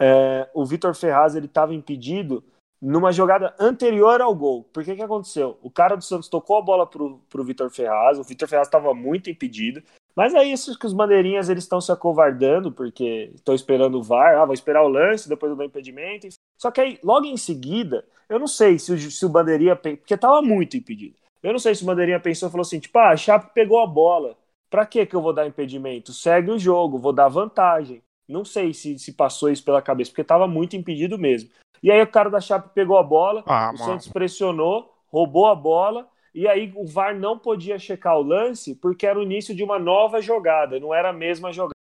[0.00, 2.44] é, o Vitor Ferraz ele estava impedido
[2.80, 4.64] numa jogada anterior ao gol.
[4.64, 5.58] Por que que aconteceu?
[5.62, 8.92] O cara do Santos tocou a bola pro, pro Vitor Ferraz, o Vitor Ferraz estava
[8.92, 9.82] muito impedido,
[10.14, 14.36] Mas é isso que os bandeirinhas eles estão se acovardando, porque estão esperando o VAR,
[14.38, 16.28] ah, vou esperar o lance, depois eu dou impedimento.
[16.56, 20.16] Só que aí, logo em seguida, eu não sei se o, se o bandeirinha, porque
[20.16, 21.16] tava muito impedido.
[21.44, 23.78] Eu não sei se o bandeirinha pensou e falou assim, tipo, ah, a Chape pegou
[23.80, 24.34] a bola.
[24.70, 26.10] Pra que que eu vou dar impedimento?
[26.12, 28.02] Segue o jogo, vou dar vantagem.
[28.26, 31.50] Não sei se, se passou isso pela cabeça, porque tava muito impedido mesmo.
[31.82, 33.78] E aí o cara da Chape pegou a bola, Ah, o mano.
[33.78, 39.06] Santos pressionou, roubou a bola, e aí o VAR não podia checar o lance porque
[39.06, 41.74] era o início de uma nova jogada, não era a mesma jogada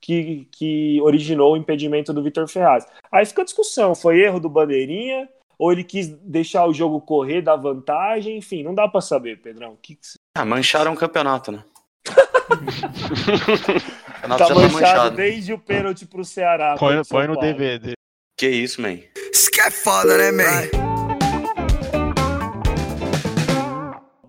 [0.00, 2.86] que, que originou o impedimento do Vitor Ferraz.
[3.10, 7.40] Aí fica a discussão, foi erro do Bandeirinha, ou ele quis deixar o jogo correr,
[7.42, 9.76] dar vantagem, enfim, não dá pra saber, Pedrão.
[9.80, 10.00] Que que
[10.36, 11.64] Ah, mancharam o campeonato, né?
[12.08, 12.12] o
[14.22, 15.16] campeonato Tá tá manchado manchado.
[15.16, 16.76] desde o pênalti pro Ceará.
[16.78, 17.40] Põe, põe no Paulo.
[17.48, 17.92] DVD.
[18.38, 18.98] Que isso, man?
[19.32, 20.86] Isso que é foda, né, man?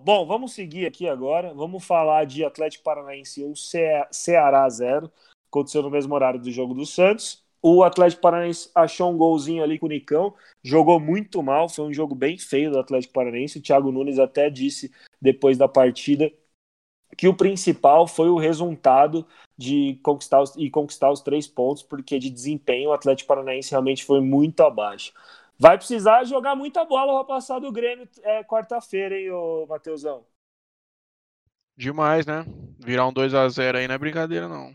[0.02, 1.52] Bom, vamos seguir aqui agora.
[1.54, 5.10] Vamos falar de Atlético Paranaense 1, Ce- Ceará 0.
[5.50, 7.44] Aconteceu no mesmo horário do jogo do Santos.
[7.60, 11.92] O Atlético Paranaense achou um golzinho ali com o Nicão, jogou muito mal, foi um
[11.92, 13.58] jogo bem feio do Atlético Paranaense.
[13.58, 16.32] O Thiago Nunes até disse depois da partida
[17.16, 22.18] que o principal foi o resultado de conquistar os, e conquistar os três pontos, porque
[22.18, 25.12] de desempenho o Atlético Paranaense realmente foi muito abaixo.
[25.58, 30.24] Vai precisar jogar muita bola para passar do Grêmio é, quarta-feira, hein, ô Matheusão?
[31.76, 32.44] Demais, né?
[32.78, 34.72] Virar um 2x0 aí não é brincadeira, não.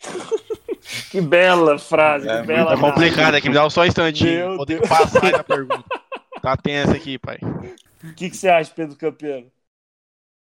[1.10, 4.40] Que bela frase, É, que bela Tá complicado aqui, me dá só um instantinho.
[4.40, 4.88] Meu Vou ter Deus.
[4.88, 5.88] passar na pergunta.
[6.40, 7.38] Tá tenso aqui, pai.
[8.02, 9.50] O que, que você acha, Pedro Campeano?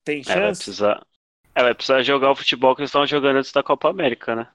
[0.04, 0.54] Tem É, vai chance?
[0.54, 1.06] precisar.
[1.56, 4.50] É, vai precisar jogar o futebol que eles estavam jogando antes da Copa América, né?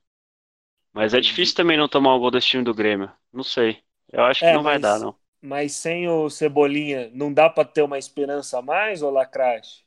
[0.93, 3.13] Mas é difícil também não tomar o gol desse time do Grêmio.
[3.33, 3.83] Não sei.
[4.13, 5.17] Eu acho que É, não vai mas- dar, não.
[5.43, 9.83] Mas sem o Cebolinha, não dá para ter uma esperança a mais, ô Lacrache?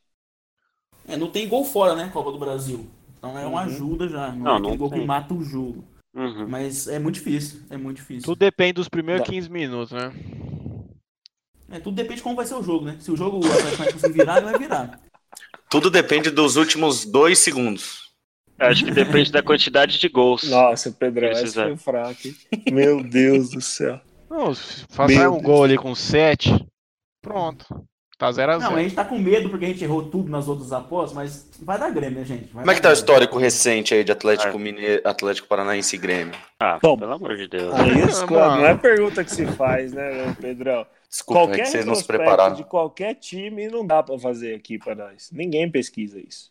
[1.08, 2.10] É, não tem gol fora, né?
[2.14, 2.90] Copa do Brasil.
[3.18, 3.66] Então é uma Uhum.
[3.66, 4.32] ajuda já.
[4.32, 5.00] Não, Não, é não gol tem.
[5.02, 5.84] que mata o jogo.
[6.14, 6.48] Uhum.
[6.48, 7.62] Mas é muito difícil.
[7.70, 8.24] É muito difícil.
[8.24, 9.32] Tudo depende dos primeiros Dá.
[9.32, 10.14] 15 minutos, né?
[11.70, 12.98] É, tudo depende de como vai ser o jogo, né?
[13.00, 15.00] Se o jogo o Atlético vai conseguir virar, ele vai virar.
[15.70, 18.14] Tudo depende dos últimos dois segundos.
[18.60, 20.44] Acho que depende da quantidade de gols.
[20.44, 21.76] Nossa, Pedrão, essa Precisa.
[21.78, 22.36] foi hein?
[22.72, 24.00] Meu Deus do céu.
[24.30, 24.54] Não,
[25.08, 25.44] Meu um Deus.
[25.44, 26.66] gol ali com 7,
[27.22, 27.66] pronto.
[28.24, 28.60] Tá 0x0.
[28.60, 31.50] Não, a gente tá com medo porque a gente errou tudo nas outras apostas, mas
[31.62, 32.46] vai dar Grêmio, né, gente?
[32.54, 34.14] Vai Como é que tá o histórico recente aí de É.
[34.14, 36.34] Atlético Mineiro, Atlético Paranaense e Grêmio?
[36.58, 36.98] Ah, Bom.
[36.98, 37.74] pelo amor de Deus.
[37.74, 38.62] Aí isso, mano.
[38.62, 40.86] não é pergunta que se faz, né, Pedrão?
[41.10, 42.56] Desculpa, é qualquer que vocês não se retrospecto prepararam.
[42.56, 45.30] de qualquer time não dá para fazer aqui para nós.
[45.32, 46.50] Ninguém pesquisa isso.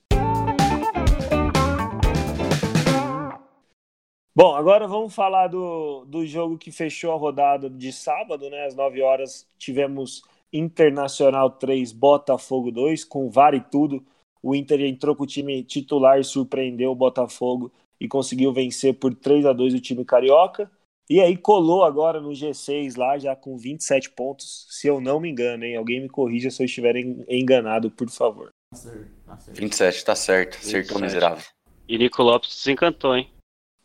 [4.35, 8.67] Bom, agora vamos falar do, do jogo que fechou a rodada de sábado, né?
[8.67, 14.05] Às 9 horas tivemos Internacional 3, Botafogo 2, com VAR e tudo.
[14.43, 19.15] O Inter entrou com o time titular e surpreendeu o Botafogo e conseguiu vencer por
[19.15, 20.71] 3 a 2 o time carioca.
[21.09, 25.31] E aí colou agora no G6 lá, já com 27 pontos, se eu não me
[25.31, 25.77] engano, hein?
[25.77, 28.49] Alguém me corrija se eu estiver en- enganado, por favor.
[28.73, 29.61] Tá certo, tá certo.
[29.61, 30.57] 27, tá certo.
[30.59, 31.03] Acertou 27.
[31.03, 31.45] miserável.
[31.89, 33.29] E Nico Lopes desencantou, hein?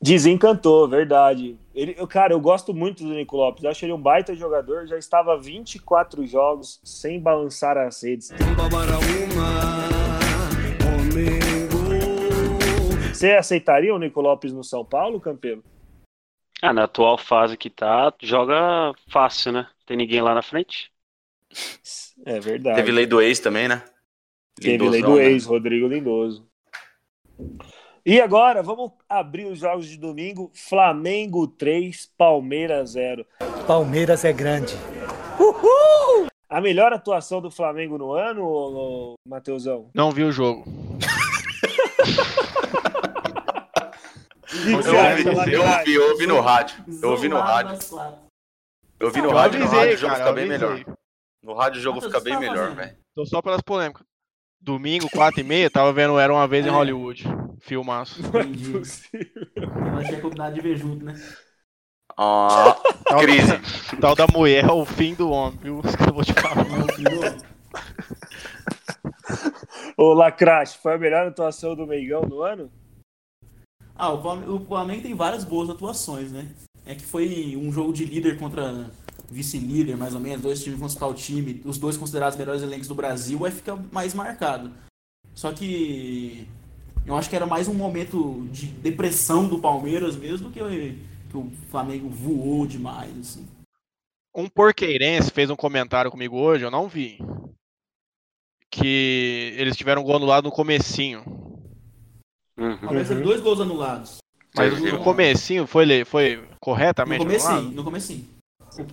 [0.02, 1.58] Desencantou, verdade.
[1.78, 3.64] Ele, eu- cara, eu gosto muito do Nico Lopes.
[3.64, 4.88] Eu acho ele um baita jogador.
[4.88, 8.32] Já estava 24 jogos sem balançar as redes.
[13.14, 15.64] Você aceitaria o Nico Lopes no São Paulo, Campeiro?
[16.64, 19.68] Ah, na atual fase que tá, joga fácil, né?
[19.86, 20.92] Tem ninguém lá na frente.
[22.26, 22.78] É verdade.
[22.78, 23.84] Teve lei do ex também, né?
[24.60, 25.26] Teve lei do né?
[25.26, 26.50] ex, Rodrigo Lindoso.
[28.10, 30.50] E agora, vamos abrir os jogos de domingo.
[30.54, 33.26] Flamengo 3, Palmeiras 0.
[33.68, 34.74] Palmeiras é grande.
[36.48, 39.90] A melhor atuação do Flamengo no ano, ô, ô, Matheusão?
[39.94, 40.64] Não vi o jogo.
[44.66, 46.86] Eu ouvi, eu ouvi, eu ouvi no rádio.
[47.02, 47.78] Eu ouvi no rádio.
[49.00, 50.86] Eu ouvi no rádio, no rádio o jogo fica bem melhor.
[51.44, 52.98] No rádio o jogo Matheus, fica bem melhor, velho.
[53.14, 54.04] Tô só pelas polêmicas.
[54.62, 56.72] Domingo, 4 e meia, tava vendo Era Uma Vez em É.
[56.72, 57.24] Hollywood.
[57.60, 58.22] Filmaço.
[58.26, 58.72] Entendi.
[58.72, 59.48] Possível.
[59.94, 61.14] Nós tinha combinado de ver junto, né?
[62.18, 62.76] Ah,
[63.08, 63.60] Tal, crise.
[64.02, 65.82] tal da mulher é o fim do homem, viu?
[65.86, 66.66] Isso que eu vou te falar.
[69.96, 72.72] Ô, Lacrache, foi a melhor atuação do Meigão no ano?
[73.96, 76.48] Ah, o Flamengo, o Flamengo tem várias boas atuações, né?
[76.86, 78.90] É que foi um jogo de líder contra
[79.30, 82.62] vice-líder, mais ou menos, dois times vão disputar o time, os dois considerados os melhores
[82.64, 84.72] elencos do Brasil, aí fica mais marcado.
[85.34, 86.48] Só que
[87.06, 90.60] eu acho que era mais um momento de depressão do Palmeiras mesmo, que,
[91.30, 93.48] que o Flamengo voou demais, assim.
[94.36, 97.18] Um porqueirense fez um comentário comigo hoje, eu não vi.
[98.70, 101.24] Que eles tiveram um gol anulado no comecinho.
[102.56, 104.18] Palmeiras teve dois gols anulados.
[104.56, 107.76] Mas no comecinho foi, foi No corretamente comecinho, anulado?
[107.76, 108.26] no comecinho.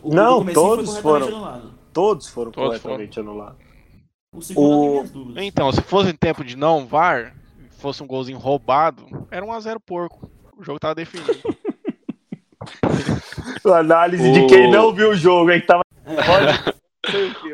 [0.02, 1.72] O, o, Não, o todos foram.
[1.92, 3.56] Todos foram Todos corretamente anulados.
[4.32, 5.38] O segundo O-.
[5.40, 7.34] Então, se fosse em tempo de não VAR,
[7.78, 10.28] fosse um golzinho roubado, era 1x0 porco.
[10.56, 11.32] O jogo tava definido.
[13.72, 15.60] Análise O- de quem não viu o jogo, hein?
[15.60, 15.82] que Tava.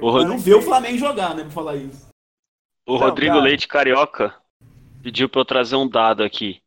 [0.01, 2.07] O Eu não vê o Flamengo jogar, né, pra falar isso.
[2.87, 3.45] O Não, Rodrigo cara.
[3.45, 4.33] Leite Carioca
[5.03, 6.61] pediu pra eu trazer um dado aqui.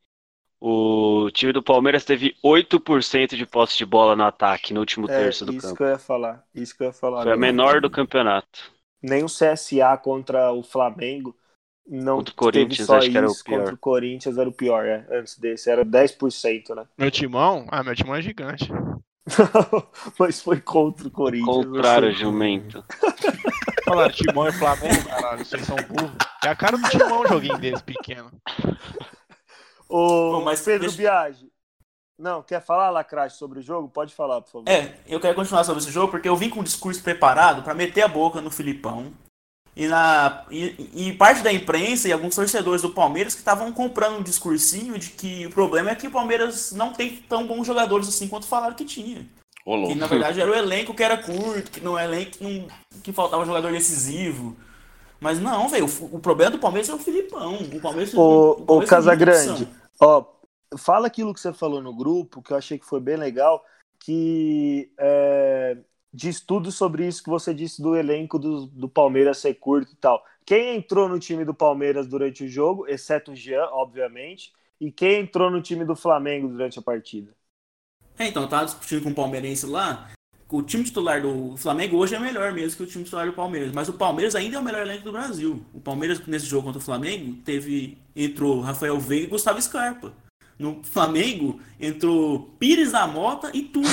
[0.66, 5.18] O time do Palmeiras teve 8% de posse de bola no ataque no último É,
[5.24, 5.76] terço do isso campo.
[5.76, 6.42] que eu ia falar.
[6.56, 7.24] Isso que eu ia falar.
[7.24, 8.72] Foi a Não- menor do campeonato.
[9.02, 11.36] Nem o CSA contra o Flamengo.
[11.86, 13.44] Não Contra o Corinthians, teve só acho que era o isso.
[13.44, 13.58] pior.
[13.60, 15.06] Contra o Corinthians era o pior, é.
[15.12, 16.86] Antes desse, era 10%, né?
[16.98, 17.66] Meu timão?
[17.70, 18.70] Ah, meu timão é gigante.
[20.18, 21.66] Mas foi contra o Corinthians.
[21.66, 22.20] Contrário, sei.
[22.24, 22.84] jumento.
[23.84, 26.16] Falaram timão e Flamengo, caralho, vocês são burros.
[26.42, 28.32] É a cara do timão um joguinho desse pequeno.
[29.96, 31.52] Ô, Bom, mas Pedro deixa- Biagi.
[32.18, 33.90] Não, quer falar, Lacrache, sobre o jogo?
[33.90, 34.70] Pode falar, por favor.
[34.70, 37.74] É, eu quero continuar sobre esse jogo porque eu vim com um discurso preparado pra
[37.74, 39.12] meter a boca no Filipão.
[39.76, 44.18] E, na, e, e parte da imprensa e alguns torcedores do Palmeiras que estavam comprando
[44.20, 48.08] um discursinho de que o problema é que o Palmeiras não tem tão bons jogadores
[48.08, 49.28] assim quanto falaram que tinha.
[49.66, 52.44] Ô, Que na verdade era o elenco que era curto, que não é elenco que,
[52.44, 52.68] não-
[53.04, 54.56] que faltava jogador decisivo.
[55.20, 57.56] Mas não, velho, o, o problema do Palmeiras é o Filipão.
[57.56, 59.83] O Palmeiras, Ô, o ô Palmeiras Casagrande, opção.
[60.00, 60.26] Ó,
[60.78, 63.64] fala aquilo que você falou no grupo, que eu achei que foi bem legal,
[64.00, 65.78] que é,
[66.14, 69.96] diz tudo sobre isso que você disse do elenco do, do Palmeiras ser curto e
[69.96, 70.24] tal.
[70.46, 75.22] Quem entrou no time do Palmeiras durante o jogo, exceto o Jean, obviamente, e quem
[75.22, 77.34] entrou no time do Flamengo durante a partida?
[78.18, 80.12] É, então, eu tava discutindo com o palmeirense lá.
[80.54, 83.72] O time titular do Flamengo hoje é melhor mesmo que o time titular do Palmeiras.
[83.72, 85.66] Mas o Palmeiras ainda é o melhor elenco do Brasil.
[85.74, 87.98] O Palmeiras, nesse jogo contra o Flamengo, teve.
[88.16, 90.14] Entrou Rafael Veiga e Gustavo Scarpa.
[90.60, 93.90] No Flamengo, entrou Pires da Mota e Túlio.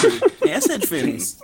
[0.46, 1.38] Essa é a diferença.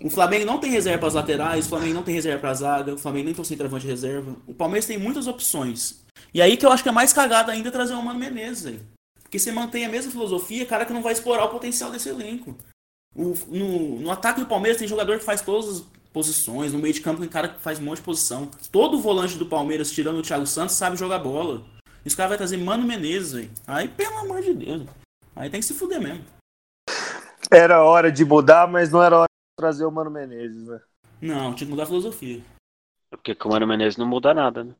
[0.00, 2.54] O Flamengo não tem reserva para as laterais, o Flamengo não tem reserva para a
[2.54, 4.36] zaga, o Flamengo nem tem centroavante de reserva.
[4.46, 6.04] O Palmeiras tem muitas opções.
[6.32, 8.80] E aí que eu acho que é mais cagado ainda trazer o Mano Menezes, velho.
[9.24, 12.56] Porque você mantém a mesma filosofia, cara que não vai explorar o potencial desse elenco.
[13.14, 15.80] O- no, no ataque do Palmeiras tem jogador que faz todas as
[16.12, 18.48] posições, no meio de campo tem cara que faz um monte de posição.
[18.70, 21.62] Todo volante do Palmeiras, tirando o Thiago Santos, sabe jogar bola.
[22.04, 23.50] Esse cara vai trazer Mano Menezes, velho.
[23.66, 24.82] Aí, pelo amor de Deus.
[25.36, 26.24] Aí tem que se fuder mesmo.
[27.50, 30.80] Era hora de mudar, mas não era hora de trazer o Mano Menezes, né?
[31.20, 32.42] Não, tinha que mudar a filosofia.
[33.10, 34.74] Porque com o Mano Menezes não muda nada, né?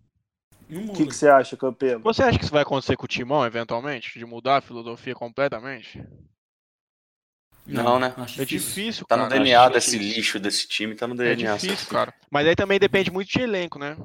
[0.68, 0.96] Não O muda.
[0.96, 2.00] que, que você acha, Campelo?
[2.02, 4.18] Você acha que isso vai acontecer com o timão, eventualmente?
[4.18, 6.02] De mudar a filosofia completamente?
[7.66, 8.12] Não, né?
[8.16, 9.34] acho É difícil, Tá no cara.
[9.34, 10.16] DNA acho desse difícil.
[10.16, 11.56] lixo desse time, tá no É DNA.
[11.56, 12.12] difícil, cara.
[12.30, 13.96] Mas aí também depende muito de elenco, né?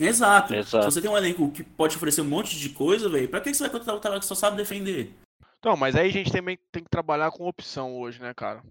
[0.00, 0.54] Exato.
[0.54, 0.84] Exato.
[0.84, 3.52] Se você tem um elenco que pode oferecer um monte de coisa, velho, pra que
[3.52, 5.12] você vai contratar o cara que só sabe defender?
[5.58, 8.62] Então, mas aí a gente também tem que trabalhar com opção hoje, né, cara?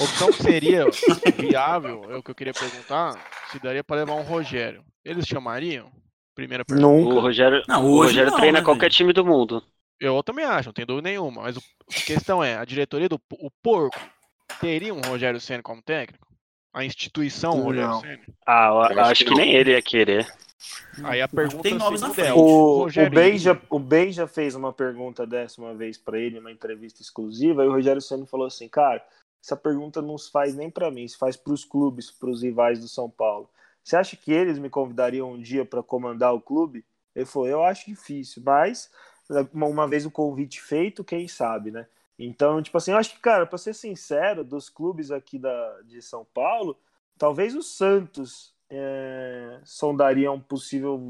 [0.00, 0.84] Opção que seria
[1.38, 3.18] viável, é o que eu queria perguntar,
[3.50, 4.84] se daria pra levar um Rogério.
[5.04, 5.90] Eles chamariam?
[6.34, 6.88] Primeira pergunta.
[6.88, 7.20] O Nunca.
[7.20, 9.62] Rogério, Não, o Rogério não, treina né, qualquer time do mundo.
[10.02, 11.42] Eu também acho, não tem dúvida nenhuma.
[11.42, 14.00] Mas o- a questão é, a diretoria do o porco
[14.60, 16.26] teria um Rogério Senna como técnico?
[16.74, 17.62] A instituição Não.
[17.62, 18.22] Rogério Senna?
[18.44, 20.26] Ah, eu Eu acho acho que que, nem ele ia querer.
[21.04, 22.32] Aí a pergunta tem nomes na é, frente.
[22.32, 26.50] O, o, Rogério Benja, o Benja fez uma pergunta dessa uma vez pra ele, uma
[26.50, 29.04] entrevista exclusiva, e o Rogério Senna falou assim, cara,
[29.42, 32.88] essa pergunta não se faz nem pra mim, se faz pros clubes, pros rivais do
[32.88, 33.48] São Paulo.
[33.84, 36.84] Você acha que eles me convidariam um dia pra comandar o clube?
[37.14, 38.90] Ele falou, eu acho difícil, mas
[39.52, 41.86] uma, uma vez o convite feito, quem sabe, né?
[42.18, 46.00] Então, tipo assim, eu acho que, cara, pra ser sincero, dos clubes aqui da, de
[46.02, 46.76] São Paulo,
[47.18, 51.00] talvez o Santos é, sondaria um possível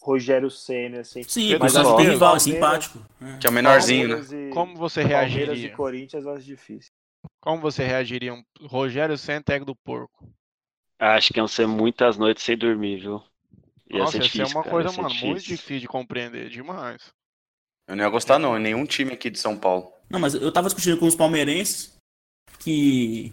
[0.00, 1.22] Rogério Senna, assim.
[1.24, 2.98] Sim, mas Santos, acho que tem rival, é simpático.
[3.20, 3.38] É.
[3.40, 4.14] Que é o menorzinho, né?
[4.14, 5.76] Palmeiras e- Como você Palmeiras e reagiria?
[5.76, 6.92] Corinthians eu acho difícil.
[7.40, 10.28] Como você reagiria um Rogério Senna, técnico do porco?
[11.00, 13.20] Acho que iam ser muitas noites sem dormir, viu?
[13.90, 15.56] Ia Nossa, ser ia ser difícil, uma cara, coisa, mano, muito difícil.
[15.56, 17.12] difícil de compreender, demais.
[17.88, 19.90] Eu não ia gostar, não, em nenhum time aqui de São Paulo.
[20.10, 21.94] Não, mas eu tava discutindo com os palmeirenses
[22.58, 23.32] que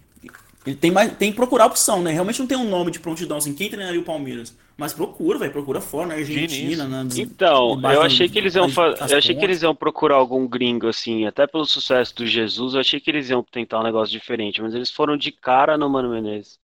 [0.65, 2.11] ele tem, mais, tem que procurar opção, né?
[2.11, 4.55] Realmente não tem um nome de prontidão assim, quem treinaria o Palmeiras.
[4.77, 6.77] Mas procura, velho, procura fora, na Argentina, Diniz.
[6.77, 10.15] na, Então, debaixo eu achei que eles iam fa- eu achei que eles iam procurar
[10.15, 13.83] algum gringo assim, até pelo sucesso do Jesus, eu achei que eles iam tentar um
[13.83, 16.59] negócio diferente, mas eles foram de cara no Mano Menezes.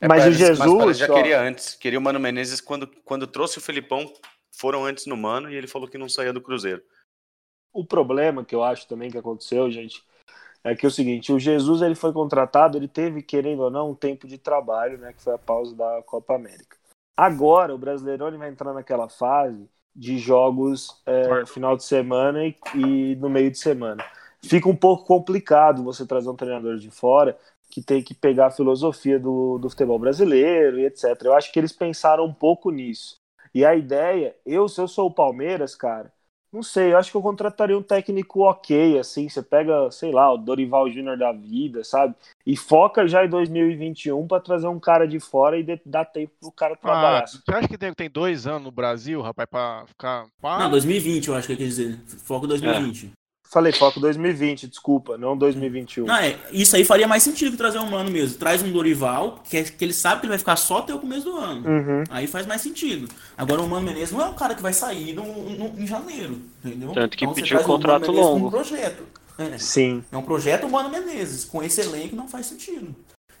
[0.00, 1.74] É, Mas o parece- Jesus, Mas já queria antes.
[1.76, 4.12] Queria o Mano Menezes quando, quando trouxe o Felipão.
[4.56, 6.82] Foram antes no Mano e ele falou que não saía do Cruzeiro.
[7.74, 10.02] O problema que eu acho também que aconteceu, gente,
[10.62, 13.90] é que é o seguinte, o Jesus ele foi contratado, ele teve, querendo ou não,
[13.90, 16.76] um tempo de trabalho, né, que foi a pausa da Copa América.
[17.16, 22.56] Agora, o Brasileirão ele vai entrar naquela fase de jogos é, final de semana e,
[22.74, 24.04] e no meio de semana.
[24.42, 27.38] Fica um pouco complicado você trazer um treinador de fora
[27.70, 31.20] que tem que pegar a filosofia do, do futebol brasileiro e etc.
[31.24, 33.16] Eu acho que eles pensaram um pouco nisso.
[33.54, 36.12] E a ideia, eu, se eu sou o Palmeiras, cara,
[36.54, 40.32] não sei, eu acho que eu contrataria um técnico ok, assim, você pega, sei lá,
[40.32, 42.14] o Dorival Júnior da vida, sabe?
[42.46, 46.52] E foca já em 2021 para trazer um cara de fora e dar tempo pro
[46.52, 47.24] cara trabalhar.
[47.24, 50.26] Ah, você acha que tem, tem dois anos no Brasil, rapaz, pra ficar...
[50.40, 50.60] Pá?
[50.60, 53.06] Não, 2020 eu acho que quer dizer, foco 2020.
[53.06, 53.23] É.
[53.54, 56.06] Falei foco 2020, desculpa, não 2021.
[56.06, 58.36] Não, é, isso aí faria mais sentido que trazer um mano mesmo.
[58.36, 60.98] Traz um Dorival, que, é, que ele sabe que ele vai ficar só até o
[60.98, 61.64] começo do ano.
[61.64, 62.02] Uhum.
[62.10, 63.08] Aí faz mais sentido.
[63.38, 66.42] Agora o Mano Menezes não é um cara que vai sair no, no em janeiro,
[66.64, 66.90] entendeu?
[66.90, 68.48] Tanto que então, pediu um contrato longo.
[68.48, 69.04] Um projeto.
[69.38, 69.56] É.
[69.56, 70.02] Sim.
[70.10, 71.44] É um projeto Mano Menezes.
[71.44, 72.92] Com esse elenco não faz sentido.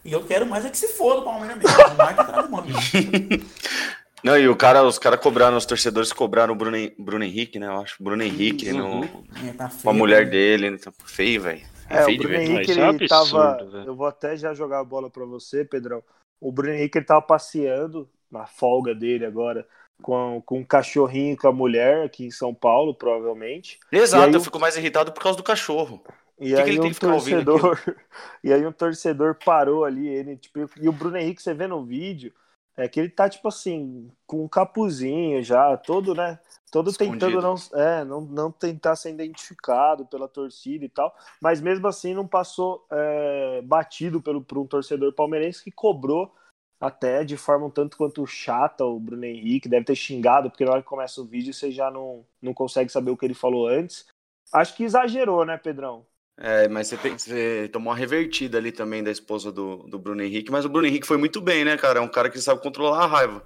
[0.04, 1.76] E eu quero mais é que se for do Palmeiras mesmo.
[1.76, 2.68] Não vai que traz o Mano
[4.24, 7.66] Não, e o cara, os caras cobraram, os torcedores cobraram o Bruno, Bruno Henrique, né?
[7.66, 8.02] Eu acho.
[8.02, 9.00] Bruno Henrique, uhum.
[9.00, 9.04] no,
[9.46, 10.30] é, tá feio, com a mulher né?
[10.30, 10.78] dele.
[10.78, 11.60] Tá feio, velho.
[11.90, 13.64] É, é feio o Bruno Henrique, ele é absurdo, tava.
[13.70, 13.84] Véio.
[13.84, 16.02] Eu vou até já jogar a bola pra você, Pedrão.
[16.40, 19.66] O Bruno Henrique, ele tava passeando na folga dele agora.
[20.02, 23.78] Com, com um cachorrinho com a mulher aqui em São Paulo, provavelmente.
[23.92, 26.02] Exato, aí, eu fico mais irritado por causa do cachorro.
[26.40, 27.78] E que aí que um torcedor,
[28.42, 31.84] e aí um torcedor parou ali, ele, tipo, e o Bruno Henrique, você vê no
[31.84, 32.32] vídeo,
[32.76, 36.38] é que ele tá, tipo assim, com um capuzinho já, todo, né?
[36.72, 37.26] Todo Escondido.
[37.26, 42.14] tentando não, é, não, não tentar ser identificado pela torcida e tal, mas mesmo assim
[42.14, 46.34] não passou é, batido pelo, por um torcedor palmeirense que cobrou
[46.80, 50.72] até de forma um tanto quanto chata o Bruno Henrique, deve ter xingado, porque na
[50.72, 53.68] hora que começa o vídeo você já não, não consegue saber o que ele falou
[53.68, 54.06] antes.
[54.52, 56.04] Acho que exagerou, né, Pedrão?
[56.36, 60.22] É, mas você, tem, você tomou uma revertida ali também da esposa do, do Bruno
[60.22, 62.00] Henrique, mas o Bruno Henrique foi muito bem, né, cara?
[62.00, 63.44] É um cara que sabe controlar a raiva.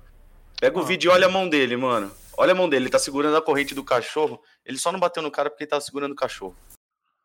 [0.59, 0.85] Pega o ah.
[0.85, 2.11] vídeo e olha a mão dele, mano.
[2.37, 4.40] Olha a mão dele, ele tá segurando a corrente do cachorro.
[4.64, 6.57] Ele só não bateu no cara porque ele tava segurando o cachorro.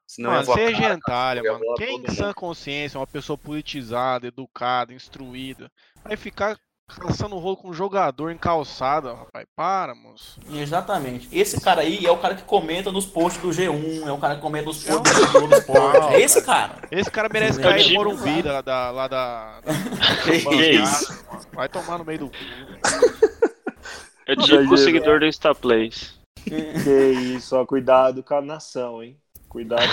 [0.06, 1.76] Senão mano, você é gentalha, mano.
[1.76, 5.72] Quem em sã consciência, uma pessoa politizada, educada, instruída,
[6.04, 9.46] vai ficar Caçando rolo com um jogador em calçada, rapaz.
[9.56, 10.40] Para, moço.
[10.54, 11.28] Exatamente.
[11.32, 14.36] Esse cara aí é o cara que comenta nos posts do G1, é o cara
[14.36, 16.14] que comenta nos posts do Globo Esporte.
[16.14, 16.76] É esse cara.
[16.92, 18.92] Esse cara merece cair em Morumbi lá da.
[18.92, 19.74] Lá da, da
[20.32, 21.26] que isso?
[21.54, 22.32] Vai tomar no meio do.
[24.28, 26.22] Eu digo o seguidor do Instaplays.
[26.44, 27.66] Que isso, ó.
[27.66, 29.18] Cuidado com a nação, hein?
[29.48, 29.88] Cuidado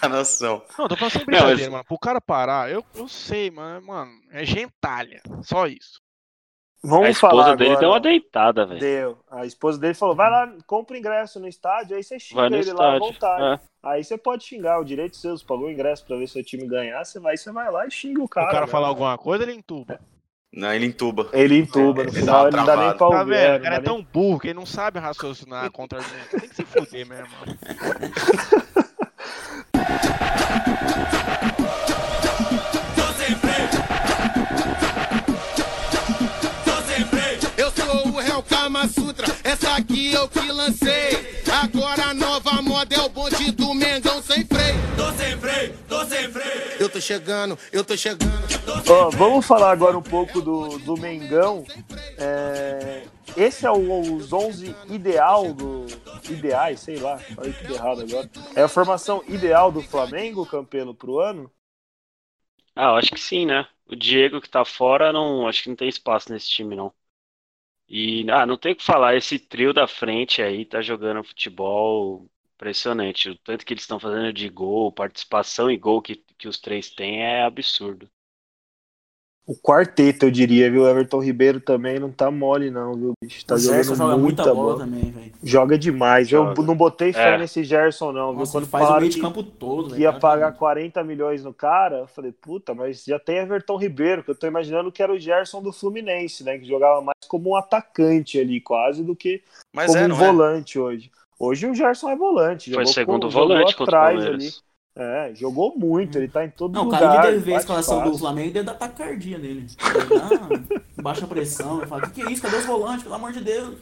[0.00, 0.62] com a nação.
[0.76, 1.84] Não, tô falando sem brincadeira, Não, mano.
[1.84, 3.86] Pro cara parar, eu, eu sei, mano.
[3.86, 5.20] Mano, é gentalha.
[5.42, 5.99] Só isso.
[6.82, 7.80] Vamos a esposa falar dele agora.
[7.80, 8.80] deu uma deitada, velho.
[8.80, 9.18] Deu.
[9.30, 12.78] A esposa dele falou: vai lá, compra ingresso no estádio, aí você xinga ele estádio.
[12.78, 13.44] lá à vontade.
[13.44, 13.60] É.
[13.82, 16.66] Aí você pode xingar, o direito seu, você pagou o ingresso pra ver seu time
[16.66, 18.48] ganhar, você vai, você vai lá e xinga o cara.
[18.48, 20.00] O cara falar alguma coisa, ele entuba.
[20.52, 21.28] Não, ele entuba.
[21.32, 23.18] Ele entuba, no final ele não dá nem pra ouvir.
[23.18, 23.60] Tá vendo?
[23.60, 26.28] O cara é tão burro que ele não sabe raciocinar contra a gente.
[26.30, 27.28] Tem que se fuder mesmo.
[40.12, 41.42] eu que lancei.
[41.50, 44.76] Agora a nova moda é o bonde do Mengão sem freio.
[44.96, 46.60] Tô sem freio, tô sem freio.
[46.80, 48.32] Eu tô chegando, eu tô chegando.
[48.88, 51.64] Oh, vamos falar agora um pouco do, do Mengão.
[52.18, 53.02] É,
[53.36, 55.86] esse é o, os 11 ideal do.
[56.28, 58.30] Ideais, sei lá, falei tudo errado agora.
[58.54, 61.50] É a formação ideal do Flamengo, Campelo, pro ano?
[62.74, 63.66] Ah, eu acho que sim, né?
[63.86, 66.92] O Diego que tá fora, não, acho que não tem espaço nesse time, não.
[67.90, 72.30] E, ah, não tem o que falar, esse trio da frente aí tá jogando futebol
[72.54, 73.30] impressionante.
[73.30, 76.90] O tanto que eles estão fazendo de gol, participação e gol que, que os três
[76.90, 78.10] têm é absurdo
[79.50, 80.86] o quarteto, eu diria, viu?
[80.86, 83.44] Everton Ribeiro também não tá mole, não, viu, bicho?
[83.44, 84.78] Tá o jogando Gerson joga muita bola, bola.
[84.78, 85.32] também, velho.
[85.42, 86.28] Joga demais.
[86.28, 86.54] Joga.
[86.56, 87.38] Eu não botei fé é.
[87.38, 88.52] nesse Gerson, não, Nossa, viu?
[88.52, 92.06] Quando faz o meio de campo todo, que ia pagar 40 milhões no cara, eu
[92.06, 95.60] falei, puta, mas já tem Everton Ribeiro, que eu tô imaginando que era o Gerson
[95.60, 96.56] do Fluminense, né?
[96.56, 99.42] Que jogava mais como um atacante ali, quase, do que
[99.72, 100.14] mas como é, um é?
[100.14, 100.80] volante é?
[100.80, 101.10] hoje.
[101.36, 102.72] Hoje o Gerson é volante.
[102.72, 104.48] Foi segundo com, volante atrás ali.
[104.96, 107.00] É, jogou muito, ele tá em todo não, lugar.
[107.00, 109.66] Não, o cara deve ver a escalação do Flamengo e deve dar taquicardia nele.
[109.80, 112.42] Ah, baixa pressão, ele fala, o que, que é isso?
[112.42, 113.04] Cadê os volantes?
[113.04, 113.76] Pelo amor de Deus.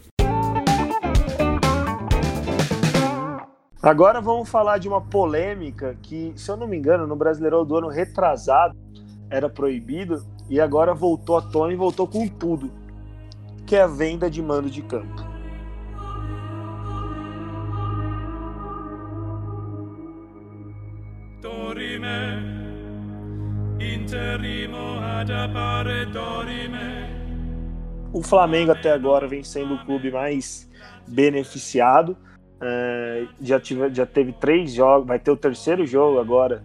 [3.83, 7.77] Agora vamos falar de uma polêmica que, se eu não me engano, no Brasileirão do
[7.77, 8.77] ano retrasado
[9.31, 12.71] era proibido e agora voltou à tona e voltou com tudo,
[13.67, 15.38] que é a venda de mando de campo.
[28.13, 30.69] O Flamengo até agora vem sendo o clube mais
[31.07, 32.17] beneficiado.
[32.61, 36.65] É, já, tive, já teve três jogos, vai ter o terceiro jogo agora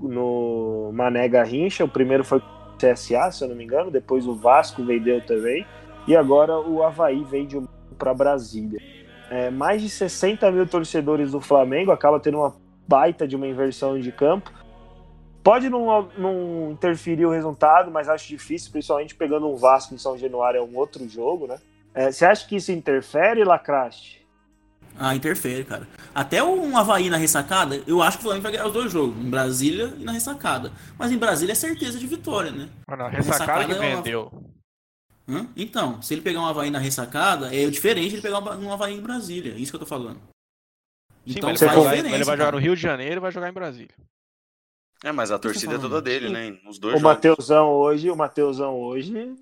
[0.00, 1.84] no Mané Garrincha.
[1.84, 2.42] O primeiro foi
[2.76, 5.64] CSA, se eu não me engano, depois o Vasco vendeu também,
[6.06, 7.68] e agora o Havaí veio
[7.98, 8.80] para Brasília.
[9.30, 12.54] É, mais de 60 mil torcedores do Flamengo, acaba tendo uma
[12.86, 14.52] baita de uma inversão de campo.
[15.42, 20.16] Pode não, não interferir o resultado, mas acho difícil, principalmente pegando um Vasco em São
[20.16, 21.58] Januário, é um outro jogo, né?
[21.94, 24.22] É, você acha que isso interfere, Lacraste?
[24.98, 25.88] Ah, interfere, cara.
[26.14, 29.16] Até um Havaí na ressacada, eu acho que o Flamengo vai ganhar os dois jogos,
[29.16, 30.70] em Brasília e na ressacada.
[30.98, 32.68] Mas em Brasília é certeza de vitória, né?
[32.86, 34.30] Ah, não, ressacada, ressacada que é vendeu.
[35.28, 35.48] Hã?
[35.56, 38.94] Então, se ele pegar um Havaí na ressacada, é diferente de ele pegar um Havaí
[38.94, 39.54] em Brasília.
[39.54, 40.20] É isso que eu tô falando.
[41.26, 43.52] Então, Sim, ele, vai, ele vai jogar no Rio de Janeiro e vai jogar em
[43.52, 43.94] Brasília.
[45.04, 46.56] É, mas a torcida é toda dele, né?
[46.64, 49.34] Nos dois o Mateusão hoje, o Mateusão hoje.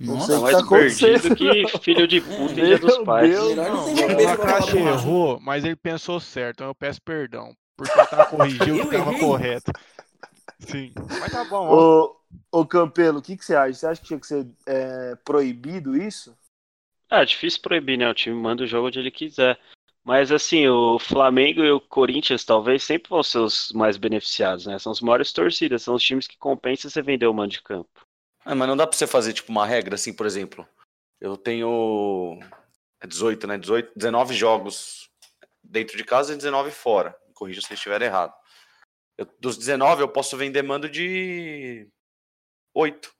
[0.00, 3.30] Nossa, tá mais tá perdido que filho de puta em dia dos pais.
[3.30, 7.54] Deus, não, o Lacraste errou, mas ele pensou certo, então eu peço perdão.
[7.76, 9.72] Por tentar corrigir o que estava correto.
[10.60, 10.92] Sim.
[11.20, 11.68] Mas tá bom.
[11.68, 12.16] Ô,
[12.50, 13.72] ô Campelo, o que, que você acha?
[13.74, 16.36] Você acha que tinha que ser é, proibido isso?
[17.10, 18.08] Ah, difícil proibir, né?
[18.08, 19.58] O time manda o jogo onde ele quiser.
[20.08, 24.78] Mas assim, o Flamengo e o Corinthians talvez sempre vão ser os mais beneficiados, né?
[24.78, 27.90] São os maiores torcidas, são os times que compensam você vender o mando de campo.
[28.42, 30.66] Ah, mas não dá pra você fazer tipo uma regra assim, por exemplo.
[31.20, 32.40] Eu tenho
[33.06, 33.58] 18, né?
[33.58, 35.10] 18, 19 jogos
[35.62, 37.14] dentro de casa e 19 fora.
[37.34, 38.32] Corrija se eu estiver errado.
[39.18, 41.86] Eu, dos 19 eu posso vender mando de
[42.74, 43.12] 8.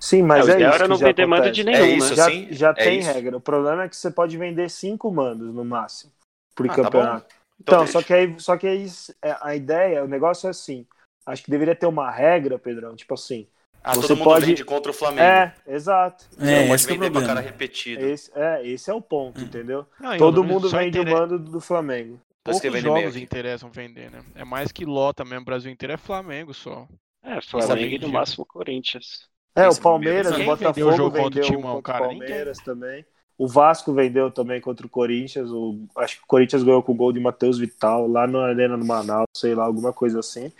[0.00, 0.88] Sim, mas é, é isso.
[0.88, 2.16] Não vender mando de nenhum, é isso, né?
[2.16, 2.48] Já, assim?
[2.50, 3.12] já é tem isso.
[3.12, 3.36] regra.
[3.36, 6.12] O problema é que você pode vender cinco mandos no máximo
[6.54, 7.26] por Ah, tá campeonato.
[7.28, 7.40] bom.
[7.60, 7.92] então, deixa.
[7.92, 8.86] só que aí, só que aí
[9.22, 10.86] é, a ideia, o negócio é assim.
[11.24, 13.46] Acho que deveria ter uma regra, Pedrão, tipo assim.
[13.84, 15.22] Ah, você todo mundo pode- vende contra o Flamengo.
[15.22, 16.24] É, exato.
[16.38, 17.26] É, pode esse que é o vender pra problema.
[17.26, 18.04] cara repetido.
[18.04, 19.86] Esse é, esse é o ponto, entendeu?
[19.98, 22.20] Não, Todo mundo vende o mando do Flamengo.
[22.44, 24.24] Poucos jogos interessam vender, né?
[24.34, 25.42] É mais que lota mesmo.
[25.42, 26.86] O Brasil inteiro é Flamengo só.
[27.24, 29.28] É, Flamengo e no máximo Corinthians.
[29.54, 31.92] É, o Esse Palmeiras, o Quem Botafogo vendeu o jogo contra o vendeu Timão, contra
[31.92, 32.04] cara?
[32.04, 33.04] o Palmeiras também.
[33.42, 35.50] O Vasco vendeu também contra o Corinthians.
[35.50, 38.78] O, acho que o Corinthians ganhou com o gol de Matheus Vital lá na Arena
[38.78, 40.52] do Manaus, sei lá, alguma coisa assim.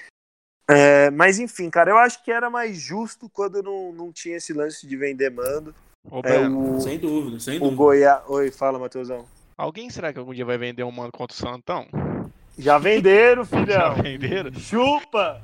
[0.69, 4.53] É, mas enfim, cara, eu acho que era mais justo quando não, não tinha esse
[4.53, 5.73] lance de vender mando.
[6.11, 7.77] Ô, É, Breno, o, Sem dúvida, sem o dúvida.
[7.77, 8.23] Goiás.
[8.29, 9.27] Oi, fala, Matheusão.
[9.57, 11.87] Alguém será que algum dia vai vender um mano contra o Santão?
[12.59, 13.95] Já venderam, Já filhão.
[14.03, 14.53] venderam?
[14.55, 15.41] Chupa!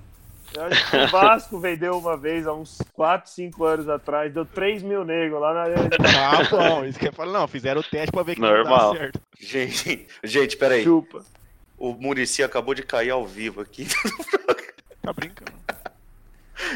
[0.55, 4.45] Eu acho que o Vasco vendeu uma vez, há uns 4, 5 anos atrás, deu
[4.47, 6.85] 3 mil negros lá na Arena de Ah, bom.
[6.85, 8.93] Isso que eu falo, não, fizeram o teste pra ver que não Normal.
[8.95, 9.21] dá certo.
[9.39, 10.83] Gente, gente, peraí.
[10.83, 11.25] Chupa.
[11.77, 13.87] O Murici acabou de cair ao vivo aqui
[15.03, 15.53] Tá brincando.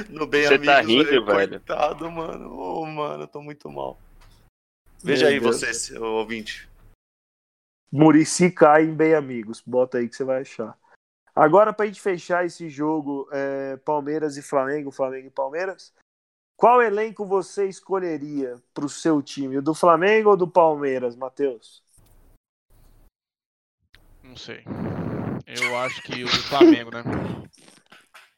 [0.08, 1.50] no Bem Você tá Amigos, rindo, velho?
[1.50, 2.52] Coitado, mano.
[2.56, 3.98] Ô, mano, eu tô muito mal.
[5.02, 5.60] Veja Meu aí Deus.
[5.60, 6.68] você, ouvinte.
[7.90, 9.60] Murici cai em bem amigos.
[9.66, 10.76] Bota aí que você vai achar.
[11.34, 15.92] Agora, pra gente fechar esse jogo, é, Palmeiras e Flamengo, Flamengo e Palmeiras,
[16.56, 19.58] qual elenco você escolheria pro seu time?
[19.58, 21.82] O do Flamengo ou do Palmeiras, Matheus?
[24.22, 24.62] Não sei.
[25.46, 27.02] Eu acho que o do Flamengo, né?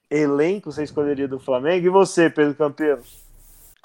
[0.09, 1.87] Elenco você escolheria do Flamengo?
[1.87, 3.03] E você, Pedro Campelo?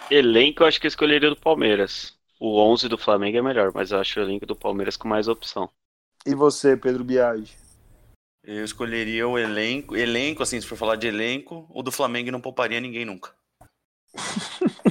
[0.10, 2.18] Elenco, eu acho que eu escolheria do Palmeiras.
[2.40, 5.28] O 11 do Flamengo é melhor, mas eu acho o elenco do Palmeiras com mais
[5.28, 5.70] opção.
[6.26, 7.58] E você, Pedro Biagi?
[8.44, 9.96] Eu escolheria o elenco.
[9.96, 13.34] Elenco, assim, se for falar de elenco, o do Flamengo não pouparia ninguém nunca.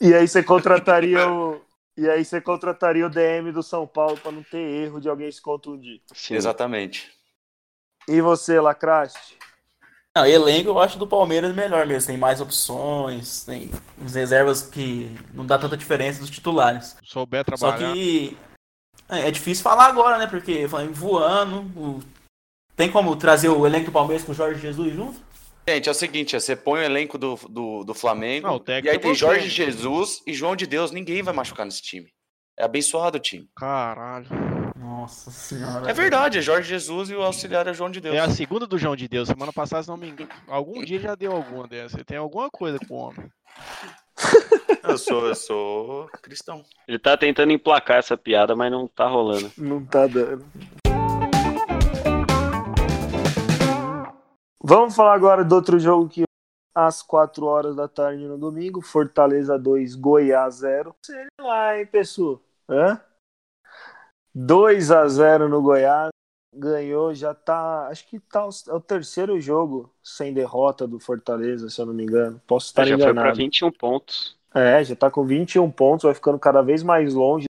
[0.00, 1.60] E aí você contrataria o.
[1.96, 5.28] E aí você contrataria o DM do São Paulo pra não ter erro de alguém
[5.32, 6.00] se contundir.
[6.14, 6.36] Sim.
[6.36, 7.10] Exatamente.
[8.06, 9.36] E você, Lacraste?
[10.16, 12.06] Não, elenco eu acho do Palmeiras melhor mesmo.
[12.06, 13.72] Tem mais opções, tem
[14.04, 16.96] as reservas que não dá tanta diferença dos titulares.
[17.02, 17.92] Souber Só trabalhar.
[17.92, 18.38] que
[19.08, 20.28] é, é difícil falar agora, né?
[20.28, 21.62] Porque Flamengo voando.
[21.76, 22.00] o-
[22.78, 25.20] Tem como trazer o elenco do Palmeiras com o Jorge Jesus junto?
[25.68, 28.86] Gente, é o seguinte, você põe o elenco do, do, do Flamengo, Não, o técnico
[28.86, 29.14] e aí é tem.
[29.16, 32.06] Jorge Jesus e João de Deus, ninguém vai machucar nesse time.
[32.56, 33.50] É abençoado o time.
[33.56, 34.28] Caralho.
[34.76, 35.90] Nossa senhora.
[35.90, 38.14] É verdade, é Jorge Jesus e o auxiliar é João de Deus.
[38.14, 39.26] É a segunda do João de Deus.
[39.26, 40.30] Semana passada, se não me engano.
[40.46, 42.04] Algum dia já deu alguma dessa.
[42.04, 43.28] Tem alguma coisa com o homem.
[44.84, 46.64] Eu sou, eu sou cristão.
[46.86, 49.50] Ele tá tentando emplacar essa piada, mas não tá rolando.
[49.58, 50.44] Não tá dando.
[54.62, 56.24] Vamos falar agora do outro jogo que
[56.74, 60.94] às 4 horas da tarde no domingo, Fortaleza 2, Goiás 0.
[61.04, 62.40] Sei lá, hein, pessoal?
[62.68, 63.00] Hã?
[64.34, 66.10] 2 a 0 no Goiás.
[66.54, 67.88] Ganhou, já tá.
[67.88, 71.94] Acho que tá o, é o terceiro jogo sem derrota do Fortaleza, se eu não
[71.94, 72.40] me engano.
[72.46, 73.36] Posso estar já foi pra enganado.
[73.36, 74.38] 21 pontos.
[74.54, 77.46] É, já tá com 21 pontos, vai ficando cada vez mais longe,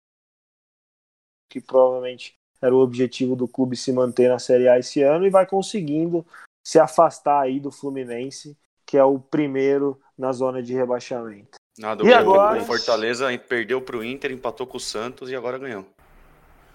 [1.50, 5.30] que provavelmente era o objetivo do clube se manter na Série A esse ano, e
[5.30, 6.26] vai conseguindo
[6.68, 11.52] se afastar aí do Fluminense, que é o primeiro na zona de rebaixamento.
[11.80, 12.62] Nada, E o agora?
[12.62, 15.86] o Fortaleza perdeu pro Inter, empatou com o Santos e agora ganhou.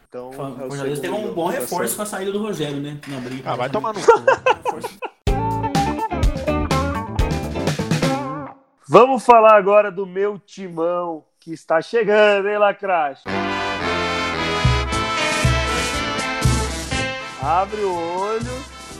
[0.09, 2.99] Então, O é o Fortaleza teve um bom reforço com a saída do Rogério, né?
[3.07, 3.51] Na briga.
[3.51, 4.13] Ah, vai tomar no cu.
[8.89, 13.25] Vamos falar agora do meu timão que está chegando, hein, Lacrache?
[17.43, 18.22] Abre o olho,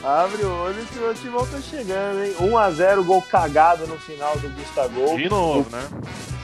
[0.03, 2.33] abre o olho que o meu timão tá chegando, hein?
[2.33, 5.17] 1x0, gol cagado no final do Gustavo.
[5.17, 5.81] De novo, né?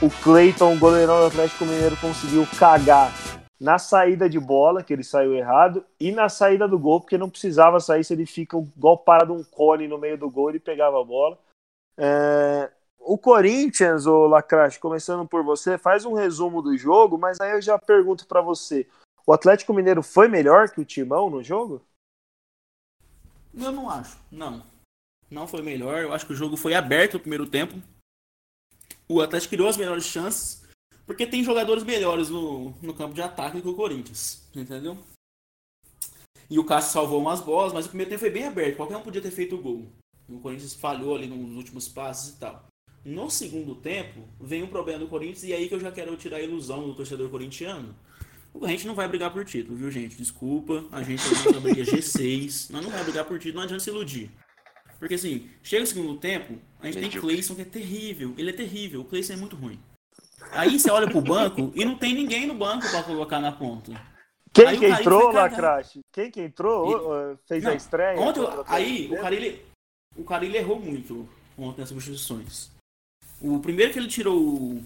[0.00, 3.12] O Cleiton, goleirão do Atlético Mineiro, conseguiu cagar
[3.60, 7.28] na saída de bola, que ele saiu errado, e na saída do gol, porque não
[7.28, 10.98] precisava sair se ele fica igual parado um cone no meio do gol, ele pegava
[10.98, 11.38] a bola.
[11.98, 17.52] É, O Corinthians, ô Lacrache, começando por você, faz um resumo do jogo, mas aí
[17.52, 18.86] eu já pergunto pra você:
[19.26, 21.82] o Atlético Mineiro foi melhor que o Timão no jogo?
[23.54, 24.64] Eu não acho, não.
[25.30, 26.02] Não foi melhor.
[26.02, 27.80] Eu acho que o jogo foi aberto no primeiro tempo.
[29.08, 30.62] O Atlético criou as melhores chances,
[31.06, 34.96] porque tem jogadores melhores no, no campo de ataque que o Corinthians, entendeu?
[36.48, 38.76] E o Cássio salvou umas bolas, mas o primeiro tempo foi bem aberto.
[38.76, 39.86] Qualquer um podia ter feito o gol.
[40.28, 42.64] O Corinthians falhou ali nos últimos passes e tal.
[43.04, 46.36] No segundo tempo, vem o problema do Corinthians, e aí que eu já quero tirar
[46.36, 47.94] a ilusão do torcedor corintiano.
[48.62, 50.16] A gente não vai brigar por título, viu, gente?
[50.16, 51.22] Desculpa, a gente
[51.52, 54.30] não briga G6, nós não vai brigar por título, não adianta se iludir.
[54.98, 57.30] Porque assim, chega o segundo tempo, a gente tem Medíocre.
[57.30, 59.78] Cleison que é terrível, ele é terrível, o Cleison é muito ruim.
[60.52, 63.92] Aí você olha pro banco e não tem ninguém no banco pra colocar na ponta.
[64.52, 65.30] Quem Aí que entrou.
[65.32, 66.00] Lacrache?
[66.12, 66.88] Quem que entrou?
[66.88, 68.20] Ô, Fez a Não, estreia?
[68.20, 69.22] Ontem, o aí, o Mineiro?
[69.22, 69.62] Carilli,
[70.16, 72.70] o Carilli errou muito ontem nas substituições.
[73.40, 74.82] O primeiro que ele tirou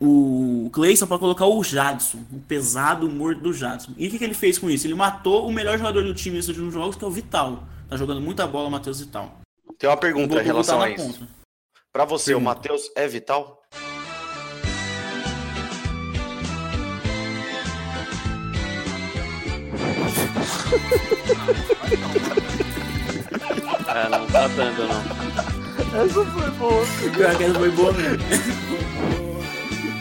[0.00, 3.92] o, Cleison pra colocar o Jadson, o pesado morto do Jadson.
[3.98, 4.86] E o que, que ele fez com isso?
[4.86, 7.64] Ele matou o melhor jogador do time nesses últimos jogos, que é o Vital.
[7.88, 9.40] Tá jogando muita bola, o Matheus Vital.
[9.78, 11.04] Tem uma pergunta em relação a isso.
[11.04, 11.28] ponta.
[11.92, 12.40] Pra você, o.
[12.40, 13.60] Matheus é vital?
[23.92, 26.00] É, não tá dando, não.
[26.00, 26.84] Essa foi boa.
[27.12, 28.18] Pior que essa foi boa mesmo.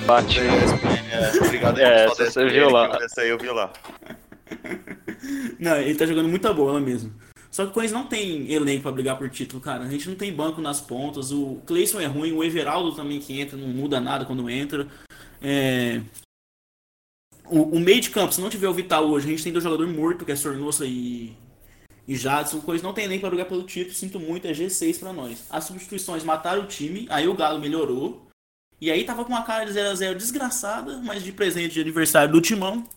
[0.09, 0.39] Bate.
[0.39, 2.97] É, obrigado É, essa você viu lá.
[2.97, 3.71] que Essa aí eu vi lá.
[5.59, 7.13] Não, ele tá jogando muita bola mesmo.
[7.51, 9.83] Só que o Corinthians não tem elenco pra brigar por título, cara.
[9.83, 11.31] A gente não tem banco nas pontas.
[11.31, 14.87] O Cleison é ruim, o Everaldo também que entra, não muda nada quando entra.
[15.41, 16.01] É...
[17.45, 19.63] O, o meio de campo, se não tiver o Vital hoje, a gente tem dois
[19.63, 21.35] jogadores mortos, que é Sornosa e,
[22.07, 22.57] e Jadson.
[22.57, 25.45] O Corinthians não tem elenco pra brigar pelo título, sinto muito, é G6 pra nós.
[25.51, 28.28] As substituições mataram o time, aí o Galo melhorou.
[28.81, 32.41] E aí tava com uma cara de 0x0 desgraçada, mas de presente de aniversário do
[32.41, 32.87] Timão,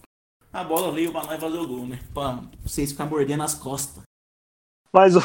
[0.52, 1.98] a bola veio pra nós fazer o gol, né?
[2.14, 4.02] Pra vocês ficarem mordendo as costas.
[4.92, 5.20] Mas, ô,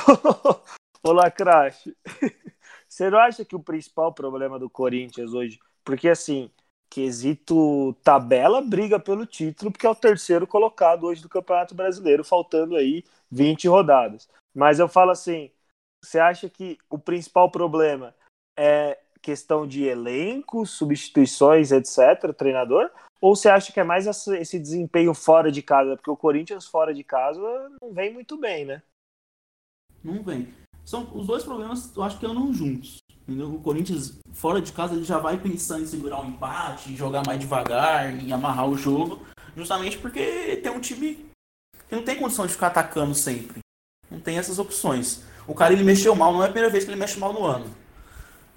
[1.03, 1.95] ô Lacrache,
[2.87, 6.49] você não acha que o principal problema do Corinthians hoje, porque assim,
[6.89, 12.75] quesito tabela, briga pelo título, porque é o terceiro colocado hoje do Campeonato Brasileiro, faltando
[12.75, 14.27] aí 20 rodadas.
[14.55, 15.51] Mas eu falo assim,
[16.03, 18.15] você acha que o principal problema
[18.57, 22.89] é questão de elenco, substituições, etc., treinador?
[23.19, 25.95] Ou você acha que é mais esse desempenho fora de casa?
[25.95, 27.41] Porque o Corinthians fora de casa
[27.81, 28.81] não vem muito bem, né?
[30.03, 30.53] Não vem.
[30.85, 32.97] São, os dois problemas eu acho que andam juntos.
[33.27, 33.53] Entendeu?
[33.53, 37.23] O Corinthians, fora de casa, ele já vai pensando em segurar um empate, em jogar
[37.25, 39.21] mais devagar, em amarrar o jogo.
[39.55, 41.27] Justamente porque tem um time
[41.89, 43.59] que não tem condição de ficar atacando sempre.
[44.09, 45.23] Não tem essas opções.
[45.45, 47.43] O cara ele mexeu mal, não é a primeira vez que ele mexe mal no
[47.45, 47.65] ano.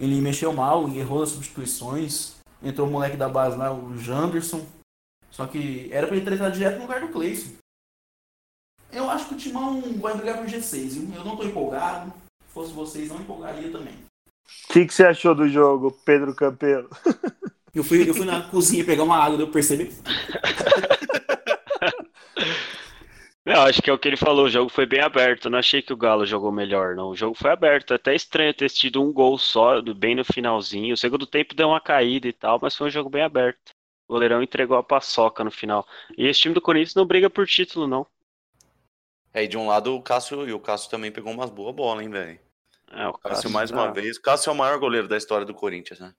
[0.01, 2.37] Ele mexeu mal, errou as substituições.
[2.63, 4.67] Entrou o moleque da base lá, o Janderson.
[5.31, 7.53] Só que era pra ele ter entrado direto no lugar do Cleison.
[8.91, 11.15] Eu acho que o Timão vai brigar por G6, viu?
[11.15, 12.13] Eu não tô empolgado.
[12.47, 13.95] Se fosse vocês, não empolgaria também.
[13.95, 16.89] O que, que você achou do jogo, Pedro Campelo?
[17.73, 19.61] Eu fui, eu fui na cozinha pegar uma água, deu pra
[23.51, 23.61] perceber.
[23.63, 25.51] Não, acho que é o que ele falou, o jogo foi bem aberto.
[25.51, 27.09] Não achei que o Galo jogou melhor, não.
[27.11, 27.93] O jogo foi aberto.
[27.93, 30.95] É Até estranho ter tido um gol só, do- bem no finalzinho.
[30.95, 33.73] O segundo tempo deu uma caída e tal, mas foi um jogo bem aberto.
[34.09, 35.87] O goleirão entregou a paçoca no final.
[36.19, 38.07] E esse time do Corinthians não briga por título, não.
[39.33, 42.03] É, e de um lado o Cássio, e o Cássio também pegou umas boas bolas,
[42.03, 42.41] hein, velho.
[42.91, 44.19] É, o Cássio, Cássio- mais uma ah, vez.
[44.19, 46.13] Cássio é o maior goleiro da história do Corinthians, né?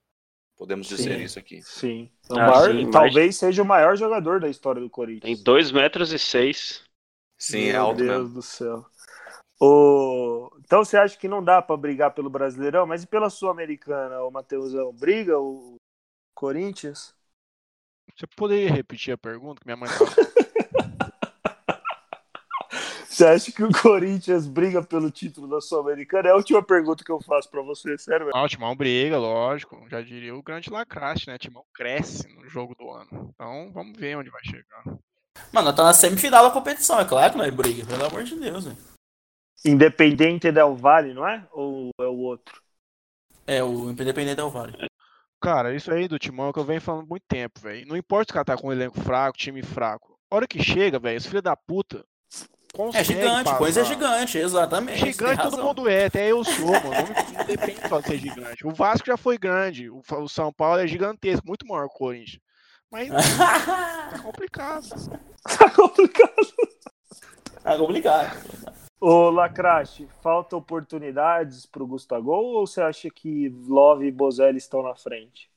[0.56, 1.22] Podemos dizer Sim.
[1.24, 1.60] isso aqui.
[1.62, 2.10] Sim.
[2.30, 5.42] O Ah, maior- sim, mas- talvez seja o maior jogador da história do Tem Corinthians.
[5.42, 6.82] 2 metros e 6.
[7.42, 8.34] Sim, é Meu alto Deus mesmo.
[8.34, 8.86] do céu.
[9.60, 10.48] O...
[10.60, 14.30] Então você acha que não dá pra brigar pelo Brasileirão, mas e pela Sul-Americana, o
[14.30, 14.92] Matheusão?
[14.92, 15.74] Briga o
[16.34, 17.12] Corinthians?
[18.16, 19.88] Você poderia repetir a pergunta que minha mãe.
[23.08, 26.28] Você acha que o Corinthians briga pelo título da Sul-Americana?
[26.28, 28.30] É a última pergunta que eu faço pra você, sério.
[28.32, 29.84] Ah, o Timão briga, lógico.
[29.90, 31.34] Já diria o grande lacraste, né?
[31.34, 33.30] O Timão cresce no jogo do ano.
[33.34, 34.84] Então, vamos ver onde vai chegar.
[35.52, 38.64] Mano, tá na semifinal da competição, é claro que nós briga, pelo amor de Deus,
[38.64, 38.76] velho.
[39.64, 41.46] Independente Del Vale, não é?
[41.52, 42.60] Ou é o outro?
[43.46, 44.76] É, o Independente Del Vale.
[45.40, 47.86] Cara, isso aí do Timão é o que eu venho falando há muito tempo, velho.
[47.86, 50.16] Não importa se o cara tá com um elenco fraco, time fraco.
[50.30, 52.04] A hora que chega, velho, os filhos da puta.
[52.94, 53.58] É gigante, passar.
[53.58, 54.98] coisa é gigante, exatamente.
[54.98, 56.84] Gigante todo mundo é, até eu sou, mano.
[56.84, 58.66] Não, não depende só de ser gigante.
[58.66, 61.98] O Vasco já foi grande, o, o São Paulo é gigantesco, muito maior que o
[61.98, 62.40] Corinthians.
[62.92, 64.86] Mas tá complicado.
[65.42, 66.52] Tá complicado.
[67.62, 68.48] Tá complicado.
[69.00, 74.94] Ô, Lacrache, falta oportunidades pro Gustavo ou você acha que Love e Bozelli estão na
[74.94, 75.50] frente?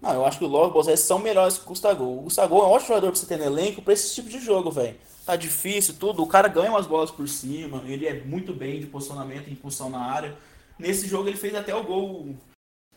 [0.00, 2.04] Não, eu acho que o Love e o Bozelli são melhores que o Gustavo.
[2.04, 4.38] O Gustavo é um ótimo jogador pra você ter no elenco pra esse tipo de
[4.38, 4.96] jogo, velho.
[5.26, 6.22] Tá difícil, tudo.
[6.22, 9.90] O cara ganha umas bolas por cima, ele é muito bem de posicionamento e impulsão
[9.90, 10.36] na área.
[10.78, 12.36] Nesse jogo ele fez até o gol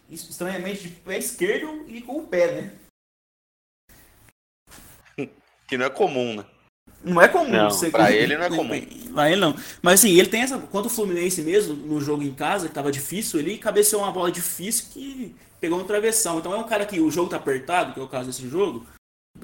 [0.10, 2.87] estranhamente de pé esquerdo e com o pé, né?
[5.68, 6.46] Que não é comum, né?
[7.04, 7.52] Não é comum.
[7.52, 7.90] Não, você...
[7.90, 8.82] pra ele não é comum.
[9.14, 9.56] Pra ele não.
[9.82, 10.58] Mas assim, ele tem essa.
[10.58, 14.32] Quanto o Fluminense mesmo, no jogo em casa, que tava difícil, ele cabeceou uma bola
[14.32, 16.40] difícil que pegou no travessão.
[16.40, 18.86] Então é um cara que o jogo tá apertado, que é o caso desse jogo.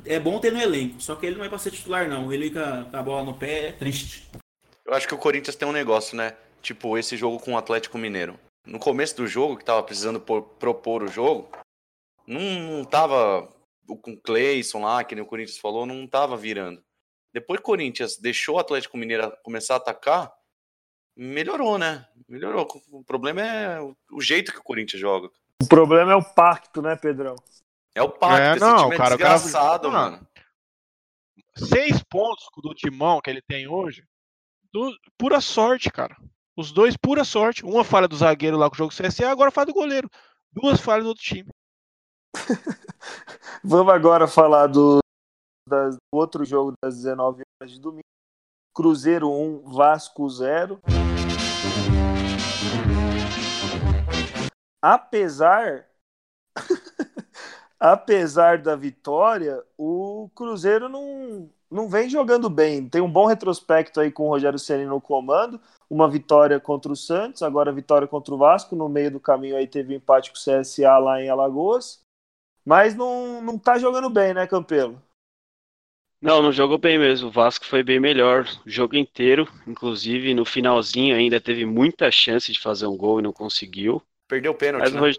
[0.05, 1.01] É bom ter no elenco.
[1.01, 2.31] Só que ele não é pra ser titular, não.
[2.31, 4.27] Ele com a, bola no pé é triste.
[4.85, 6.33] Eu acho que o Corinthians tem um negócio, né?
[6.61, 8.39] Tipo, esse jogo com o Atlético Mineiro.
[8.65, 11.49] No começo do jogo, que tava precisando por, propor o jogo,
[12.25, 13.49] não, não tava
[13.85, 16.83] com o Cleison lá, que nem o Corinthians falou, não tava virando.
[17.33, 20.31] Depois que o Corinthians deixou o Atlético Mineiro começar a atacar,
[21.15, 22.07] melhorou, né?
[22.27, 22.67] Melhorou.
[22.91, 25.29] O problema é o jeito que o Corinthians joga.
[25.61, 27.35] O problema é o pacto, né, Pedrão?
[27.95, 30.27] É o pacto, É, esse não, time é cara, o cara- desgraçado, Mano, mano.
[31.55, 34.03] Seis pontos do Timão que ele tem hoje,
[34.71, 36.15] do- pura sorte, cara.
[36.57, 37.63] Os dois, pura sorte.
[37.65, 40.09] Uma falha do zagueiro lá com o jogo CSA, agora falha do goleiro.
[40.51, 41.49] Duas falhas do outro time.
[43.63, 44.99] Vamos agora falar do,
[45.67, 48.03] do outro jogo das 19 horas de domingo.
[48.75, 50.79] Cruzeiro 1, Vasco 0.
[54.81, 55.87] Apesar
[57.79, 62.89] apesar da vitória, o Cruzeiro não, não vem jogando bem.
[62.89, 65.59] Tem um bom retrospecto aí com o Rogério Ceni no comando.
[65.89, 68.75] Uma vitória contra o Santos, agora vitória contra o Vasco.
[68.75, 72.02] No meio do caminho aí teve um empate com o CSA lá em Alagoas.
[72.65, 75.01] Mas não, não tá jogando bem, né, Campelo?
[76.21, 77.27] Não, não jogou bem mesmo.
[77.27, 79.47] O Vasco foi bem melhor o jogo inteiro.
[79.67, 84.01] Inclusive, no finalzinho ainda teve muita chance de fazer um gol e não conseguiu.
[84.27, 85.01] Perdeu o pênalti, Mas o né?
[85.01, 85.17] Rog-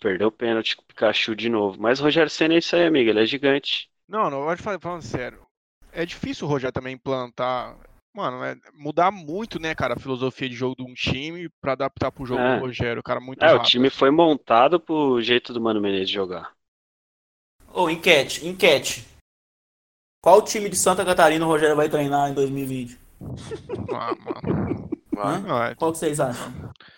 [0.00, 1.80] Perdeu o pênalti com o Pikachu de novo.
[1.80, 3.10] Mas o Rogério Senna é isso aí, amigo.
[3.10, 3.90] Ele é gigante.
[4.08, 5.46] Não, não, pode falar falando sério.
[5.92, 7.76] É difícil o Rogério também implantar.
[8.14, 12.12] Mano, é mudar muito, né, cara, a filosofia de jogo de um time pra adaptar
[12.12, 12.48] pro jogo É.
[12.56, 13.00] do Rogério.
[13.00, 13.60] O cara muito É, o rápido.
[13.60, 16.54] time foi montado pro jeito do Mano Menezes jogar.
[17.74, 19.04] Ô, enquete, enquete.
[20.22, 22.96] Qual time de Santa Catarina o Rogério vai treinar em 2020?
[23.92, 24.88] Ah, mano.
[25.12, 25.72] Vai.
[25.72, 26.52] É- Qual que vocês acham?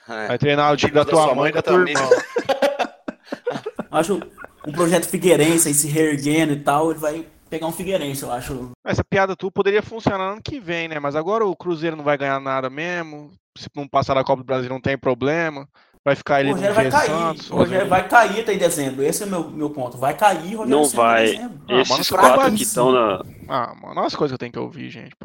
[0.07, 0.29] É.
[0.29, 2.01] Vai treinar o time da tua mãe e da tua irmã.
[3.91, 4.21] Acho
[4.67, 8.73] um projeto Figueirense aí se reerguendo e tal, ele vai pegar um Figueirense, eu acho.
[8.85, 10.99] Essa piada tu poderia funcionar ano que vem, né?
[10.99, 13.33] Mas agora o Cruzeiro não vai ganhar nada mesmo.
[13.57, 15.67] Se não passar da Copa do Brasil não tem problema.
[16.07, 17.07] Vai ficar O ele no Rogério vai G cair.
[17.07, 17.51] Santos.
[17.51, 19.03] O Rogério vai cair até em dezembro.
[19.03, 19.99] Esse é o meu, meu ponto.
[19.99, 21.25] Vai cair, Rogério Não em vai.
[21.27, 21.61] dezembro.
[21.69, 23.23] Ah, Esses mano, quatro que estão na.
[23.49, 25.17] Ah, mano, olha as coisas que eu tenho que ouvir, gente.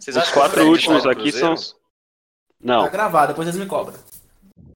[0.00, 1.54] Vocês Os o quatro últimos aqui são.
[2.60, 3.96] Não, Tá gravado, depois eles me cobram.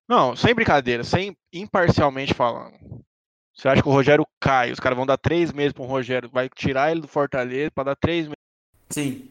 [0.08, 2.74] Não, sem brincadeira, sem imparcialmente falando.
[3.52, 4.70] Você acha que o Rogério cai?
[4.70, 7.96] Os caras vão dar três meses pro Rogério, vai tirar ele do Fortaleza pra dar
[7.96, 8.36] três meses.
[8.90, 9.28] Sim.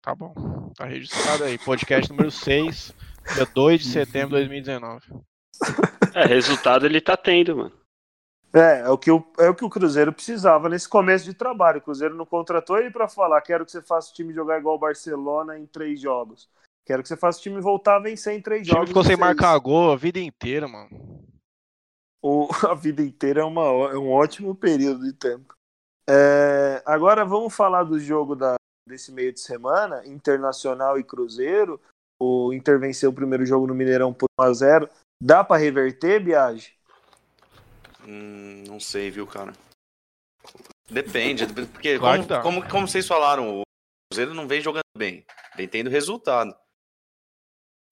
[0.00, 1.58] Tá bom, tá registrado aí.
[1.58, 2.94] Podcast número 6,
[3.34, 5.06] dia 2 de setembro de 2019.
[6.14, 7.72] é, resultado ele tá tendo, mano.
[8.54, 11.78] É, é o, que o, é o que o Cruzeiro precisava nesse começo de trabalho.
[11.78, 14.76] O Cruzeiro não contratou ele para falar: quero que você faça o time jogar igual
[14.76, 16.48] o Barcelona em três jogos.
[16.84, 18.88] Quero que você faça o time voltar a vencer em três O time jogos.
[18.88, 19.26] ficou em sem seis.
[19.26, 21.24] marcar gol a vida inteira, mano.
[22.20, 25.54] O- a vida inteira é, uma, é um ótimo período de tempo.
[26.08, 28.56] É, agora vamos falar do jogo da,
[28.86, 31.80] desse meio de semana, Internacional e Cruzeiro.
[32.24, 34.88] O Inter venceu o primeiro jogo no Mineirão por 1x0.
[35.20, 36.72] Dá para reverter, Biage?
[38.06, 39.52] Hum, não sei, viu, cara?
[40.88, 43.62] Depende, porque Claro como, como, como vocês falaram, o
[44.08, 45.24] Cruzeiro não vem jogando bem,
[45.56, 46.54] vem tendo resultado.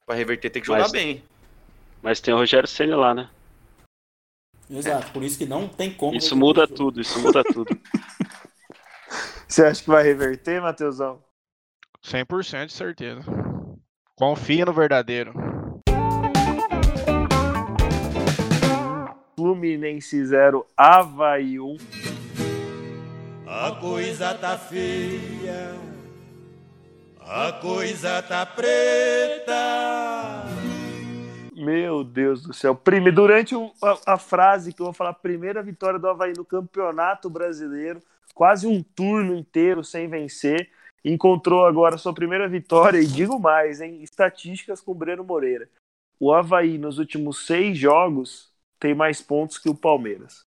[0.07, 1.25] Pra reverter tem que jogar Mas- bem.
[2.01, 3.29] Mas tem o Rogério Senna lá, né?
[4.71, 6.17] Exato, por isso que não tem como.
[6.17, 7.69] Isso muda tudo, isso muda tudo.
[9.49, 11.21] Você acha que vai reverter, Matheusão?
[12.05, 13.23] 100% de certeza.
[14.21, 15.33] Confia no verdadeiro.
[19.35, 21.79] Fluminense 0, Havaí 1.
[23.47, 25.75] A coisa tá feia,
[27.19, 29.55] a coisa tá preta.
[31.57, 32.75] Meu Deus do céu.
[32.75, 36.45] Prime, durante um, a, a, frase que eu vou falar, primeira vitória do Havaí no
[36.45, 38.03] Campeonato Brasileiro,
[38.35, 40.69] quase um turno inteiro sem vencer,
[41.05, 44.03] encontrou agora sua primeira vitória, e digo mais, hein?
[44.03, 45.69] Estatísticas com Breno Moreira.
[46.19, 50.43] O Havaí, nos últimos seis jogos, tem mais pontos que o Palmeiras.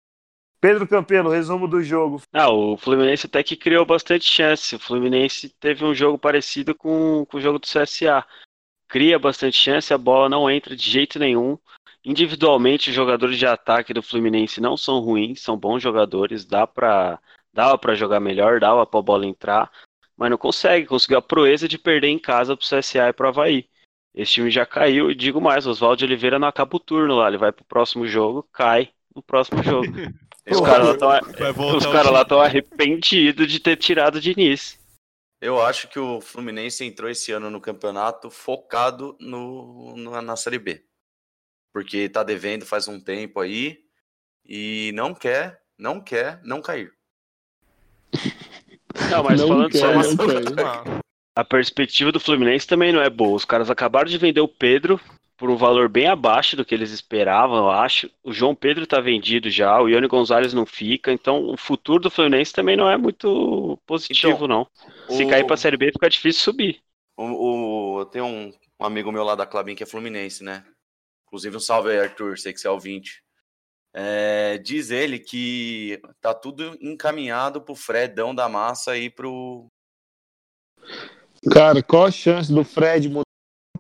[0.59, 2.21] Pedro Campelo, resumo do jogo.
[2.31, 4.75] Ah, o Fluminense até que criou bastante chance.
[4.75, 8.23] O Fluminense teve um jogo parecido com, com o jogo do CSA
[8.91, 11.57] cria bastante chance, a bola não entra de jeito nenhum.
[12.03, 17.17] Individualmente, os jogadores de ataque do Fluminense não são ruins, são bons jogadores, dá para
[17.53, 19.71] dava para jogar melhor, dava para a bola entrar,
[20.21, 23.25] mas não consegue, conseguiu a proeza de perder em casa para o CSA e para
[23.25, 23.67] o Havaí.
[24.13, 27.39] Esse time já caiu e digo mais, Oswaldo Oliveira não acaba o turno lá, ele
[27.39, 29.87] vai pro próximo jogo, cai no próximo jogo.
[30.45, 30.61] os
[31.87, 34.79] caras lá estão arrependidos de ter tirado o Diniz.
[35.41, 40.59] Eu acho que o Fluminense entrou esse ano no campeonato focado no, no, na Série
[40.59, 40.85] B.
[41.73, 43.83] Porque tá devendo faz um tempo aí
[44.45, 46.93] e não quer, não quer não cair.
[49.09, 51.01] Não, mas não falando quer, só uma...
[51.35, 53.35] A perspectiva do Fluminense também não é boa.
[53.35, 54.99] Os caras acabaram de vender o Pedro,
[55.41, 58.07] por um valor bem abaixo do que eles esperavam, eu acho.
[58.23, 62.11] O João Pedro está vendido já, o Ione Gonzalez não fica, então o futuro do
[62.11, 64.67] Fluminense também não é muito positivo, então, não.
[65.09, 65.27] Se o...
[65.27, 66.79] cair para a Série B, fica difícil subir.
[67.17, 70.63] O, o, eu tenho um, um, amigo meu lá da Clabin que é Fluminense, né?
[71.25, 73.23] Inclusive um salve aí, Arthur, sei que você é ouvinte.
[73.93, 79.65] É, diz ele que tá tudo encaminhado pro Fredão da massa e pro.
[81.51, 83.23] Cara, qual a chance do Fred mudar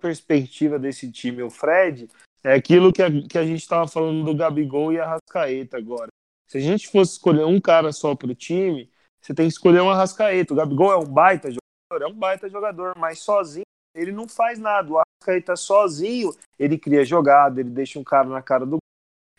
[0.01, 2.09] perspectiva desse time, o Fred,
[2.43, 6.09] é aquilo que a, que a gente estava falando do Gabigol e a Rascaeta agora.
[6.49, 8.91] Se a gente fosse escolher um cara só para o time,
[9.21, 10.53] você tem que escolher um Arrascaeta.
[10.53, 13.63] O Gabigol é um baita jogador, é um baita jogador, mas sozinho
[13.95, 14.91] ele não faz nada.
[14.91, 18.77] O Arrascaeta sozinho, ele cria jogada, ele deixa um cara na cara do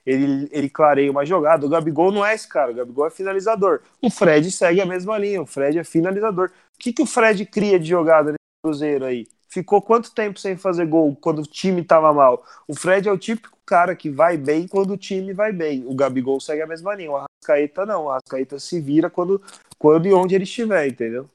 [0.04, 1.66] ele, ele clareia uma jogada.
[1.66, 3.80] O Gabigol não é esse cara, o Gabigol é finalizador.
[4.00, 6.50] O Fred segue a mesma linha, o Fred é finalizador.
[6.74, 9.26] O que, que o Fred cria de jogada nesse Cruzeiro aí?
[9.52, 12.42] ficou quanto tempo sem fazer gol quando o time estava mal?
[12.66, 15.84] O Fred é o típico cara que vai bem quando o time vai bem.
[15.86, 17.10] O Gabigol segue a mesma linha.
[17.10, 18.04] O Arrascaeta não.
[18.04, 19.42] O Arrascaeta se vira quando,
[19.78, 21.28] quando e onde ele estiver, entendeu?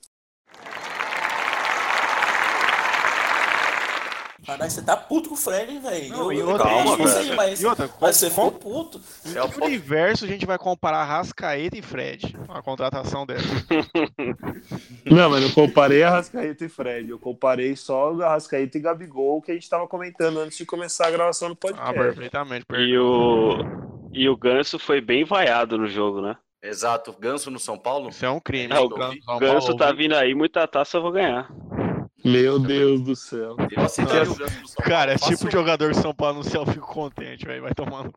[4.48, 6.10] Caralho, você tá puto com o Fred, velho.
[6.10, 7.36] Não, eu, e outra, calma, velho.
[7.36, 9.02] Mas, e outra, mas você ficou puto.
[9.26, 12.34] Em é que universo a gente vai comparar Rascaeta e Fred?
[12.48, 13.42] A contratação dela.
[15.06, 17.10] não, mas eu comparei a Rascaeta e Fred.
[17.10, 21.08] Eu comparei só a Rascaeta e Gabigol, que a gente tava comentando antes de começar
[21.08, 21.90] a gravação do podcast.
[21.90, 22.66] Ah, perfeitamente.
[22.66, 22.90] perfeitamente.
[22.90, 23.58] E o,
[24.14, 26.38] e o Ganso foi bem vaiado no jogo, né?
[26.64, 27.14] Exato.
[27.20, 28.10] Ganso no São Paulo?
[28.10, 28.74] Isso é um crime.
[28.74, 31.50] É, o Ganso, Ganso tá vindo aí, muita taça eu vou ganhar.
[32.24, 33.56] Meu Deus do céu.
[33.58, 37.62] Eu Cara, esse tipo de jogador de São Paulo no céu, eu fico contente, velho.
[37.62, 38.14] Vai tomando.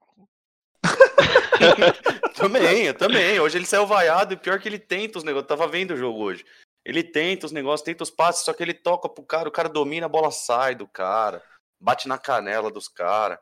[2.35, 3.39] também, eu também.
[3.39, 5.51] Hoje ele saiu vaiado e pior que ele tenta os negócios.
[5.51, 6.45] Eu tava vendo o jogo hoje.
[6.85, 9.69] Ele tenta os negócios, tenta os passes, só que ele toca pro cara, o cara
[9.69, 11.43] domina, a bola sai do cara,
[11.79, 13.39] bate na canela dos caras.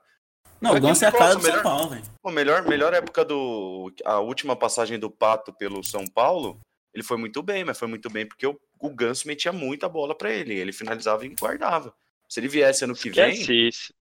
[0.60, 2.02] Não, o Ganso é a cara do melhor, São Paulo, velho.
[2.26, 3.92] Melhor, melhor época do.
[4.04, 6.58] A última passagem do Pato pelo São Paulo,
[6.92, 10.14] ele foi muito bem, mas foi muito bem porque o o Ganso metia muita bola
[10.14, 10.54] para ele.
[10.54, 11.94] Ele finalizava e guardava.
[12.28, 13.68] Se ele viesse ano que Esquece vem.
[13.68, 13.92] Isso.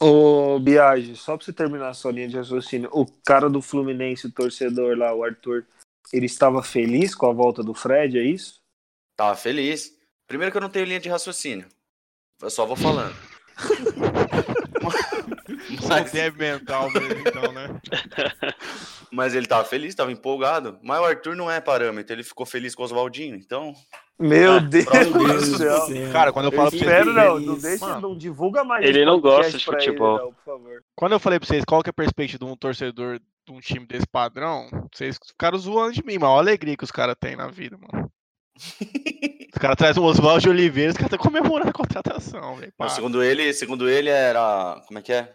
[0.00, 4.26] Ô, Biagi, só pra você terminar a sua linha de raciocínio, o cara do Fluminense,
[4.26, 5.66] o torcedor lá, o Arthur,
[6.12, 8.60] ele estava feliz com a volta do Fred, é isso?
[9.16, 9.96] Tava feliz.
[10.26, 11.66] Primeiro que eu não tenho linha de raciocínio.
[12.40, 13.16] Eu só vou falando.
[15.88, 16.14] Mas...
[16.14, 17.80] é mental mesmo, então, né?
[19.12, 20.78] Mas ele tava feliz, tava empolgado.
[20.82, 23.74] Mas o Arthur não é parâmetro, ele ficou feliz com o Oswaldinho, então.
[24.18, 26.12] Meu ah, Deus, Deus do céu.
[26.12, 27.06] Cara, quando eu falo pra vocês.
[27.06, 28.84] não, não, deixa, não divulga mais.
[28.84, 30.18] Ele não gosta de futebol.
[30.18, 33.18] Ele, não, quando eu falei pra vocês qual que é a perspectiva de um torcedor
[33.18, 36.84] de um time desse padrão, vocês ficaram zoando de mim, mas olha a alegria que
[36.84, 38.10] os caras têm na vida, mano.
[39.52, 42.72] os caras trazem um Oswaldo de Oliveira, os caras estão comemorando a contratação, velho.
[42.88, 44.82] Segundo ele, segundo ele, era.
[44.86, 45.32] Como é que é?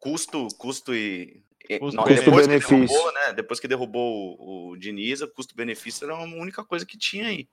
[0.00, 1.42] Custo, custo e
[1.78, 2.80] Custo depois benefício.
[2.80, 6.84] Que derrubou, né, depois que derrubou o, o Diniz, o custo-benefício era a única coisa
[6.84, 7.48] que tinha aí.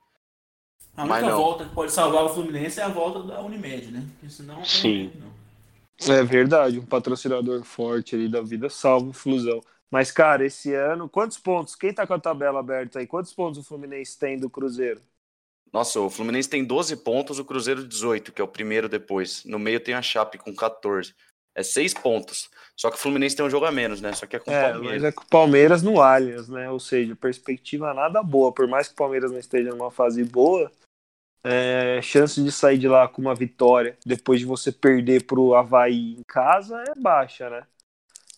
[0.95, 4.03] A única volta que pode salvar o Fluminense é a volta da Unimed, né?
[4.13, 4.65] Porque senão.
[4.65, 5.11] Sim.
[5.19, 6.15] Não.
[6.15, 9.61] É verdade, um patrocinador forte ali da vida salva o Flusão.
[9.89, 11.75] Mas, cara, esse ano, quantos pontos?
[11.75, 13.07] Quem tá com a tabela aberta aí?
[13.07, 15.01] Quantos pontos o Fluminense tem do Cruzeiro?
[15.71, 19.43] Nossa, o Fluminense tem 12 pontos, o Cruzeiro 18, que é o primeiro depois.
[19.45, 21.13] No meio tem a Chape com 14.
[21.57, 22.49] É seis pontos.
[22.75, 24.13] Só que o Fluminense tem um jogo a menos, né?
[24.13, 25.01] Só que é com o É, Palmeiras.
[25.01, 26.69] mas é com o Palmeiras no Allianz, né?
[26.69, 28.51] Ou seja, perspectiva nada boa.
[28.51, 30.71] Por mais que o Palmeiras não esteja numa fase boa,
[31.43, 36.13] é, chance de sair de lá com uma vitória depois de você perder pro Havaí
[36.19, 37.63] em casa é baixa, né?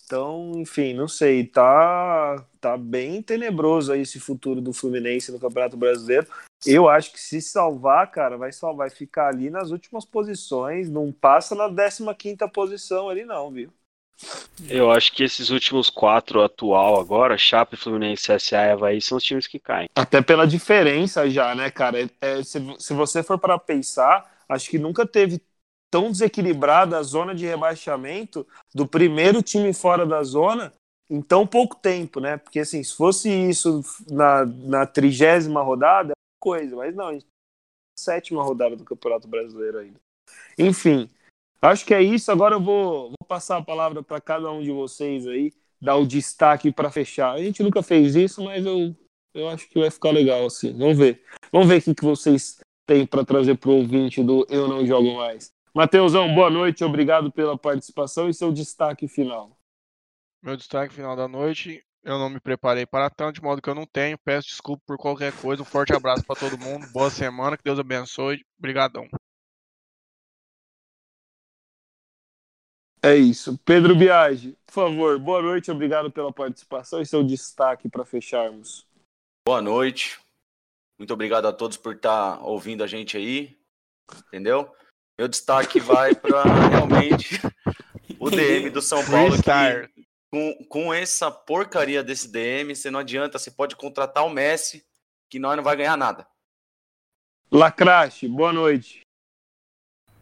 [0.06, 1.46] Então, enfim, não sei.
[1.46, 6.26] Tá, tá bem tenebroso aí esse futuro do Fluminense no Campeonato Brasileiro.
[6.66, 10.90] Eu acho que se salvar, cara, vai salvar, vai ficar ali nas últimas posições.
[10.90, 13.72] Não passa na 15ª posição ali, não, viu?
[14.70, 19.24] Eu acho que esses últimos quatro atual agora, Chape, Fluminense, CSA e Havaí, são os
[19.24, 19.88] times que caem.
[19.96, 22.04] Até pela diferença já, né, cara?
[22.04, 25.42] É- é, se, se você for para pensar, acho que nunca teve
[25.90, 28.46] tão desequilibrada a zona de rebaixamento
[28.76, 30.74] do primeiro time fora da zona
[31.10, 32.38] em tão pouco tempo, né?
[32.38, 37.32] Porque assim, se fosse isso na, na trigésima rodada, coisa, mas não, a gente tá
[38.00, 40.00] sétima rodada do Campeonato Brasileiro ainda.
[40.58, 41.10] Enfim,
[41.62, 42.32] acho que é isso.
[42.32, 46.08] Agora eu vou, vou passar a palavra para cada um de vocês aí, dar o
[46.08, 47.34] destaque para fechar.
[47.34, 48.96] A gente nunca fez isso, mas eu,
[49.34, 50.72] eu acho que vai ficar legal assim.
[50.78, 51.24] Vamos ver.
[51.52, 55.16] Vamos ver o que, que vocês têm para trazer pro ouvinte do Eu Não Jogo
[55.16, 55.52] Mais.
[55.74, 59.56] Mateusão, boa noite, obrigado pela participação e seu destaque final.
[60.42, 63.76] Meu destaque final da noite, eu não me preparei para tanto, de modo que eu
[63.76, 64.18] não tenho.
[64.18, 65.62] Peço desculpa por qualquer coisa.
[65.62, 66.88] Um forte abraço para todo mundo.
[66.92, 68.46] Boa semana, que Deus abençoe.
[68.58, 69.08] Obrigadão.
[73.02, 73.58] É isso.
[73.60, 78.86] Pedro Biagi, por favor, boa noite, obrigado pela participação e seu destaque para fecharmos.
[79.48, 80.20] Boa noite.
[81.00, 83.58] Muito obrigado a todos por estar ouvindo a gente aí.
[84.28, 84.70] Entendeu?
[85.18, 87.40] Meu destaque vai para realmente
[88.20, 89.32] o DM do São Paulo.
[89.42, 89.99] Que,
[90.32, 94.84] com, com essa porcaria desse DM, você não adianta, você pode contratar o Messi,
[95.30, 96.28] que nós não vai ganhar nada.
[97.52, 99.02] Lacrache, boa noite.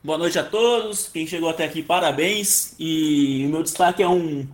[0.03, 1.09] Boa noite a todos.
[1.09, 2.73] Quem chegou até aqui, parabéns.
[2.79, 4.47] E o meu destaque é um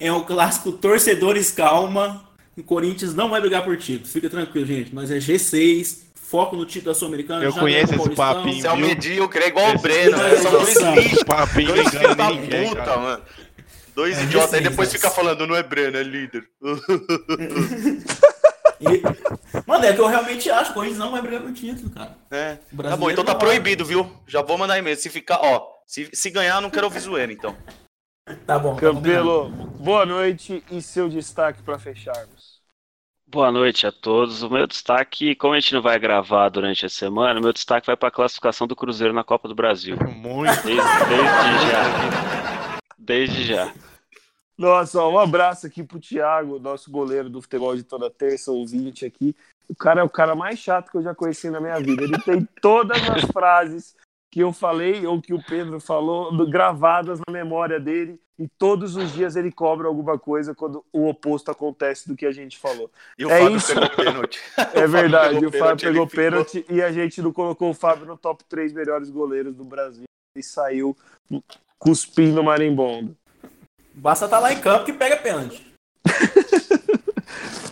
[0.00, 2.28] é um clássico torcedores calma.
[2.56, 4.08] O Corinthians não vai brigar por título.
[4.08, 4.94] Fica tranquilo, gente.
[4.94, 7.44] Nós é G6, foco no título da Sul-Americana.
[7.44, 8.34] Eu conheço o esse Paulistão.
[8.34, 8.86] papinho, Você é um viu?
[8.88, 10.16] medíocre, é igual o Breno.
[10.16, 11.74] Dois esse- lixos, Papinho
[12.16, 12.96] da ninguém, puta, cara.
[13.00, 13.24] mano.
[13.94, 16.48] Dois É idiotas, aí G6, depois fica falando, não é Breno, é líder.
[18.80, 19.02] E-
[19.66, 22.16] Mano, é que eu realmente acho que o Corinthians não vai brigar por título, cara.
[22.30, 22.58] É.
[22.76, 23.40] O Tá bom, então tá vai.
[23.40, 24.10] proibido, viu?
[24.26, 24.96] Já vou mandar e-mail.
[24.96, 27.56] Se ficar, ó, se, se ganhar, eu não quero ouvir zoeira, então.
[28.46, 28.74] Tá bom.
[28.74, 32.54] tá Campelo, boa noite e seu destaque para fecharmos.
[33.26, 34.42] Boa noite a todos.
[34.42, 37.96] O meu destaque, como a gente não vai gravar durante a semana, meu destaque vai
[37.98, 39.98] para a classificação do Cruzeiro na Copa do Brasil.
[40.16, 40.62] Muito.
[40.62, 42.63] Desde, desde já.
[42.98, 43.72] Desde já.
[44.56, 49.04] Nossa, ó, um abraço aqui pro Thiago, nosso goleiro do futebol de toda terça, ouvinte
[49.04, 49.34] aqui.
[49.68, 52.04] O cara é o cara mais chato que eu já conheci na minha vida.
[52.04, 53.96] Ele tem todas as frases
[54.30, 59.12] que eu falei ou que o Pedro falou gravadas na memória dele e todos os
[59.12, 62.90] dias ele cobra alguma coisa quando o oposto acontece do que a gente falou.
[63.16, 63.74] E o É Fábio isso.
[63.74, 64.40] pegou pênalti.
[64.74, 68.44] É verdade, o Fábio pegou pênalti e a gente não colocou o Fábio no top
[68.44, 70.04] 3 melhores goleiros do Brasil
[70.36, 70.96] e saiu
[71.78, 73.16] cuspindo marimbondo.
[73.94, 75.64] Basta estar lá em campo que pega pênalti.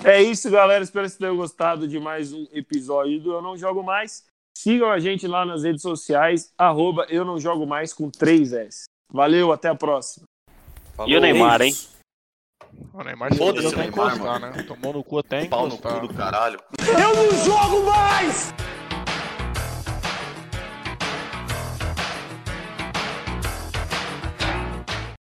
[0.05, 0.83] É isso, galera.
[0.83, 4.25] Espero que vocês tenham gostado de mais um episódio do Eu Não Jogo Mais.
[4.59, 8.83] Sigam a gente lá nas redes sociais, arroba Eu Não Jogo Mais com 3S.
[9.13, 10.27] Valeu, até a próxima.
[11.07, 11.71] E o Neymar, hein?
[11.71, 11.93] Isso.
[12.93, 14.63] O Neymar Foda-se Neymar, encostar, né?
[14.65, 16.59] Tomou no cu até Pau no cu do caralho.
[16.81, 18.53] Eu não jogo mais!